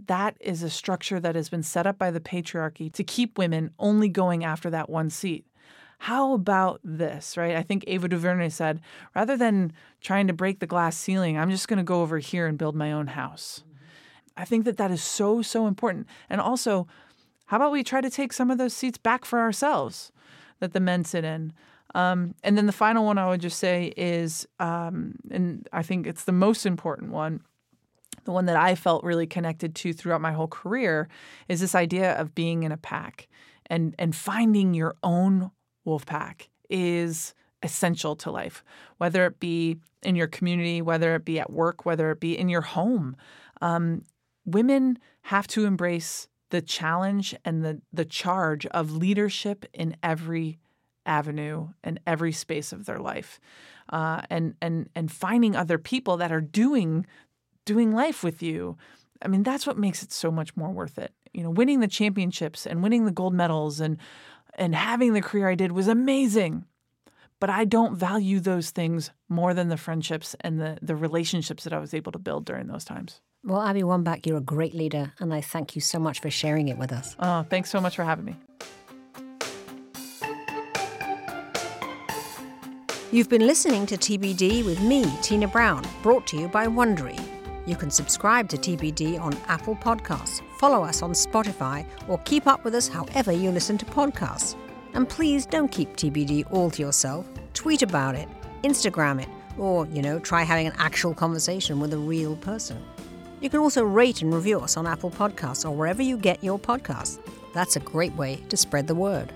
That 0.06 0.36
is 0.40 0.64
a 0.64 0.70
structure 0.70 1.20
that 1.20 1.36
has 1.36 1.50
been 1.50 1.64
set 1.64 1.86
up 1.86 1.98
by 1.98 2.12
the 2.12 2.20
patriarchy 2.20 2.92
to 2.94 3.04
keep 3.04 3.38
women 3.38 3.72
only 3.78 4.10
going 4.10 4.44
after 4.44 4.70
that 4.70 4.90
one 4.90 5.10
seat. 5.10 5.46
How 6.00 6.34
about 6.34 6.82
this, 6.84 7.38
right? 7.38 7.56
I 7.56 7.62
think 7.62 7.86
Ava 7.88 8.10
DuVernay 8.10 8.50
said, 8.50 8.82
rather 9.16 9.38
than 9.38 9.72
trying 10.02 10.28
to 10.28 10.34
break 10.34 10.60
the 10.60 10.68
glass 10.68 10.98
ceiling, 10.98 11.38
I'm 11.38 11.50
just 11.50 11.68
going 11.68 11.78
to 11.78 11.84
go 11.84 12.02
over 12.02 12.20
here 12.20 12.48
and 12.48 12.58
build 12.58 12.76
my 12.76 12.92
own 12.92 13.08
house. 13.08 13.64
Mm-hmm. 13.66 14.42
I 14.42 14.46
think 14.46 14.66
that 14.66 14.78
that 14.78 14.92
is 14.92 15.04
so, 15.04 15.42
so 15.42 15.68
important. 15.68 16.08
And 16.30 16.42
also, 16.42 16.88
how 17.46 17.58
about 17.58 17.72
we 17.72 17.84
try 17.84 18.02
to 18.02 18.10
take 18.10 18.34
some 18.34 18.52
of 18.52 18.58
those 18.58 18.74
seats 18.74 18.98
back 18.98 19.24
for 19.24 19.40
ourselves 19.40 20.12
that 20.60 20.74
the 20.74 20.80
men 20.80 21.06
sit 21.06 21.24
in? 21.24 21.54
Um, 21.96 22.36
and 22.44 22.58
then 22.58 22.66
the 22.66 22.72
final 22.72 23.06
one 23.06 23.18
I 23.18 23.28
would 23.28 23.42
just 23.42 23.60
say 23.60 23.94
is, 23.96 24.48
um, 24.60 25.16
and 25.30 25.68
I 25.72 25.84
think 25.84 26.08
it's 26.08 26.24
the 26.24 26.32
most 26.32 26.66
important 26.66 27.12
one, 27.12 27.42
the 28.26 28.32
one 28.32 28.46
that 28.46 28.56
I 28.56 28.76
felt 28.76 29.04
really 29.04 29.28
connected 29.28 29.76
to 29.76 29.94
throughout 29.94 30.22
my 30.22 30.32
whole 30.32 30.48
career, 30.48 31.08
is 31.48 31.60
this 31.60 31.76
idea 31.76 32.20
of 32.20 32.34
being 32.34 32.64
in 32.64 32.72
a 32.72 32.78
pack. 32.78 33.28
and 33.68 33.96
and 33.98 34.16
finding 34.16 34.74
your 34.74 34.96
own 35.04 35.52
wolf 35.86 36.06
pack 36.06 36.50
is 36.70 37.34
essential 37.62 38.16
to 38.16 38.32
life, 38.32 38.64
whether 38.98 39.26
it 39.26 39.40
be 39.40 39.78
in 40.02 40.16
your 40.16 40.28
community, 40.28 40.82
whether 40.82 41.16
it 41.16 41.26
be 41.26 41.40
at 41.40 41.52
work, 41.52 41.86
whether 41.86 42.12
it 42.12 42.20
be 42.20 42.38
in 42.38 42.50
your 42.50 42.62
home. 42.62 43.16
Um, 43.62 44.04
women 44.46 45.00
have 45.24 45.48
to 45.48 45.66
embrace 45.66 46.28
the 46.50 46.62
challenge 46.62 47.36
and 47.46 47.64
the 47.64 47.82
the 47.92 48.06
charge 48.06 48.66
of 48.68 48.92
leadership 48.92 49.66
in 49.74 49.96
every 50.04 50.60
avenue 51.06 51.70
and 51.84 52.00
every 52.06 52.32
space 52.32 52.72
of 52.74 52.86
their 52.86 53.00
life, 53.00 53.40
uh, 53.90 54.22
and 54.30 54.56
and 54.62 54.90
and 54.96 55.12
finding 55.12 55.56
other 55.56 55.78
people 55.78 56.18
that 56.18 56.32
are 56.32 56.42
doing 56.42 57.06
doing 57.66 57.92
life 57.94 58.24
with 58.24 58.42
you. 58.42 58.78
I 59.22 59.28
mean, 59.28 59.44
that's 59.44 59.66
what 59.66 59.78
makes 59.78 60.04
it 60.04 60.12
so 60.12 60.32
much 60.32 60.56
more 60.56 60.70
worth 60.70 60.98
it. 60.98 61.14
You 61.34 61.44
know, 61.44 61.50
winning 61.50 61.80
the 61.80 61.88
championships 61.88 62.66
and 62.66 62.84
winning 62.84 63.06
the 63.06 63.12
gold 63.12 63.34
medals 63.34 63.80
and 63.80 63.98
and 64.56 64.76
having 64.76 65.14
the 65.14 65.22
career 65.22 65.50
I 65.50 65.56
did 65.56 65.72
was 65.72 65.88
amazing. 65.88 66.66
But 67.40 67.50
I 67.50 67.66
don't 67.66 67.98
value 67.98 68.40
those 68.40 68.70
things 68.70 69.12
more 69.28 69.54
than 69.54 69.68
the 69.68 69.76
friendships 69.76 70.34
and 70.42 70.62
the, 70.62 70.78
the 70.82 70.96
relationships 70.96 71.66
that 71.66 71.74
I 71.74 71.80
was 71.80 71.94
able 71.94 72.14
to 72.14 72.20
build 72.20 72.46
during 72.46 72.68
those 72.68 72.86
times. 72.86 73.20
Well, 73.44 73.62
Abby 73.62 73.82
Wambach, 73.82 74.26
you're 74.26 74.38
a 74.38 74.42
great 74.42 74.74
leader, 74.74 75.12
and 75.20 75.34
I 75.34 75.42
thank 75.42 75.76
you 75.76 75.82
so 75.82 76.00
much 76.00 76.22
for 76.22 76.30
sharing 76.30 76.70
it 76.70 76.78
with 76.78 76.94
us. 76.94 77.18
Oh, 77.20 77.44
thanks 77.44 77.70
so 77.70 77.82
much 77.82 77.98
for 77.98 78.06
having 78.06 78.24
me. 78.24 78.38
You've 83.14 83.30
been 83.30 83.46
listening 83.46 83.86
to 83.86 83.96
TBD 83.96 84.66
with 84.66 84.82
me, 84.82 85.06
Tina 85.22 85.48
Brown, 85.48 85.86
brought 86.02 86.26
to 86.26 86.36
you 86.36 86.48
by 86.48 86.66
Wondery. 86.66 87.24
You 87.68 87.76
can 87.76 87.92
subscribe 87.92 88.50
to 88.50 88.58
TBD 88.58 89.22
on 89.22 89.38
Apple 89.48 89.76
Podcasts, 89.76 90.42
follow 90.58 90.84
us 90.84 91.04
on 91.04 91.12
Spotify, 91.12 91.86
or 92.08 92.18
keep 92.26 92.48
up 92.48 92.64
with 92.64 92.74
us 92.74 92.88
however 92.88 93.32
you 93.32 93.52
listen 93.52 93.78
to 93.78 93.86
podcasts. 93.86 94.56
And 94.96 95.08
please 95.08 95.46
don't 95.46 95.72
keep 95.72 95.96
TBD 95.96 96.52
all 96.52 96.72
to 96.72 96.82
yourself. 96.82 97.28
Tweet 97.54 97.84
about 97.84 98.16
it, 98.16 98.28
Instagram 98.64 99.22
it, 99.22 99.30
or, 99.60 99.86
you 99.94 100.02
know, 100.02 100.18
try 100.18 100.42
having 100.42 100.66
an 100.66 100.74
actual 100.78 101.14
conversation 101.14 101.80
with 101.80 101.94
a 101.94 102.00
real 102.00 102.36
person. 102.38 102.84
You 103.42 103.50
can 103.52 103.60
also 103.60 103.84
rate 103.84 104.24
and 104.24 104.34
review 104.34 104.60
us 104.60 104.76
on 104.76 104.88
Apple 104.88 105.12
Podcasts 105.12 105.70
or 105.70 105.76
wherever 105.76 106.02
you 106.02 106.18
get 106.18 106.44
your 106.44 106.58
podcasts. 106.58 107.20
That's 107.54 107.76
a 107.76 107.80
great 107.80 108.16
way 108.16 108.38
to 108.50 108.58
spread 108.58 108.88
the 108.88 108.96
word. 108.96 109.32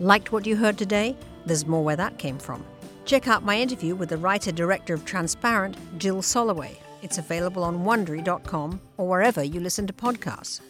Liked 0.00 0.32
what 0.32 0.44
you 0.44 0.56
heard 0.56 0.76
today? 0.76 1.16
There's 1.44 1.66
more 1.66 1.84
where 1.84 1.94
that 1.94 2.18
came 2.18 2.40
from. 2.40 2.64
Check 3.06 3.28
out 3.28 3.44
my 3.44 3.56
interview 3.56 3.94
with 3.94 4.08
the 4.08 4.16
writer 4.16 4.50
director 4.50 4.92
of 4.92 5.04
Transparent, 5.04 5.76
Jill 5.96 6.22
Soloway. 6.22 6.76
It's 7.02 7.18
available 7.18 7.62
on 7.62 7.84
Wondery.com 7.84 8.80
or 8.96 9.08
wherever 9.08 9.44
you 9.44 9.60
listen 9.60 9.86
to 9.86 9.92
podcasts. 9.92 10.60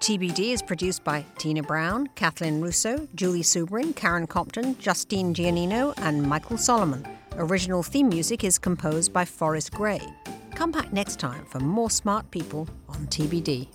TBD 0.00 0.52
is 0.52 0.60
produced 0.60 1.02
by 1.04 1.24
Tina 1.38 1.62
Brown, 1.62 2.08
Kathleen 2.14 2.60
Russo, 2.60 3.08
Julie 3.14 3.40
Subrin, 3.40 3.96
Karen 3.96 4.26
Compton, 4.26 4.78
Justine 4.78 5.32
Giannino, 5.32 5.94
and 5.96 6.22
Michael 6.22 6.58
Solomon. 6.58 7.08
Original 7.36 7.82
theme 7.82 8.10
music 8.10 8.44
is 8.44 8.58
composed 8.58 9.14
by 9.14 9.24
Forrest 9.24 9.72
Gray. 9.72 10.02
Come 10.54 10.72
back 10.72 10.92
next 10.92 11.18
time 11.18 11.46
for 11.46 11.60
more 11.60 11.88
smart 11.88 12.30
people 12.30 12.68
on 12.90 13.06
TBD. 13.06 13.68